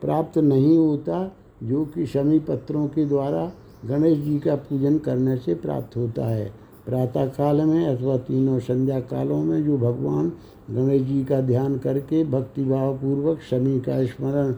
प्राप्त 0.00 0.38
नहीं 0.38 0.78
होता 0.78 1.36
जो 1.62 1.84
कि 1.84 2.06
शमी 2.06 2.38
पत्रों 2.38 2.86
के 2.88 3.04
द्वारा 3.04 3.52
गणेश 3.88 4.18
जी 4.18 4.38
का 4.38 4.54
पूजन 4.54 4.98
करने 4.98 5.36
से 5.36 5.54
प्राप्त 5.54 5.96
होता 5.96 6.26
है। 6.26 6.52
प्रातः 6.86 7.26
काल 7.26 7.60
में 7.60 7.86
अथवा 7.86 8.16
तीनों 8.16 8.58
संध्या 8.58 9.00
कालों 9.00 9.42
में 9.44 9.64
जो 9.64 9.78
भगवान 9.78 10.32
गणेश 10.70 11.02
जी 11.02 11.24
का 11.24 11.40
ध्यान 11.40 11.78
करके 11.78 12.24
भक्तिभाव 12.24 12.94
पूर्वक 12.94 13.40
शनि 13.50 13.80
का 13.80 14.04
स्मरण 14.04 14.52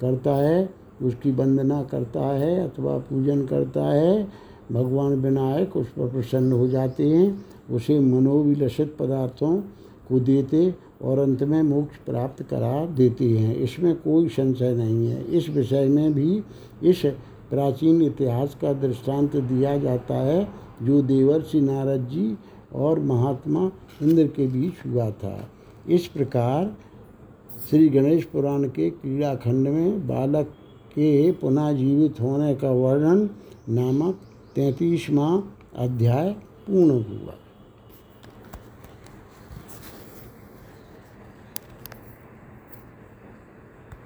करता 0.00 0.34
है, 0.36 0.68
उसकी 1.02 1.30
वंदना 1.32 1.82
करता 1.82 2.20
है 2.20 2.68
अथवा 2.68 2.98
पूजन 2.98 3.46
करता 3.46 3.84
है, 3.84 4.28
भगवान 4.72 5.12
विनायक 5.12 5.76
उस 5.76 5.88
पर 5.88 6.08
प्रसन्न 6.08 6.52
हो 6.52 6.68
जाते 6.68 7.08
हैं, 7.08 7.44
उसे 7.70 8.00
मनोविलसित 8.00 8.96
पदार्थों 8.98 9.56
को 10.08 10.20
देते 10.20 10.74
और 11.02 11.18
अंत 11.18 11.42
में 11.42 11.62
मोक्ष 11.62 11.96
प्राप्त 11.96 12.42
करा 12.42 12.84
देते 12.86 13.30
हैं। 13.30 13.56
इसमें 13.56 13.94
कोई 13.94 14.28
संशय 14.28 14.74
नहीं 14.74 15.06
है। 15.08 15.24
इस 15.24 15.48
विषय 15.48 15.88
में 15.88 16.14
भी 16.14 16.42
इस 16.82 17.02
प्राचीन 17.50 18.02
इतिहास 18.02 18.56
का 18.62 18.72
दृष्टांत 18.72 19.36
दिया 19.36 19.76
जाता 19.78 20.14
है, 20.14 20.48
जो 20.82 21.02
देवर्षि 21.02 21.60
नारद 21.60 22.08
जी 22.08 22.36
और 22.74 23.00
महात्मा 23.00 23.70
इंद्र 24.02 24.26
के 24.26 24.46
बीच 24.46 24.86
हुआ 24.86 25.10
था। 25.10 25.38
इस 25.88 26.06
प्रकार 26.06 26.76
श्री 27.70 27.88
गणेश 27.88 28.24
पुराण 28.24 28.64
के 28.68 28.90
क्रीड़ा 28.90 29.34
खंड 29.34 29.68
में 29.68 30.06
बालक 30.06 30.46
के 30.90 31.32
पुनः 31.32 31.72
जीवित 31.72 32.20
होने 32.20 32.54
का 32.54 32.70
वर्णन 32.70 33.28
नामक 33.68 34.18
तैंतीसवां 34.54 35.40
अध्याय 35.84 36.30
पूर्ण 36.66 36.90
हुआ। 36.90 37.34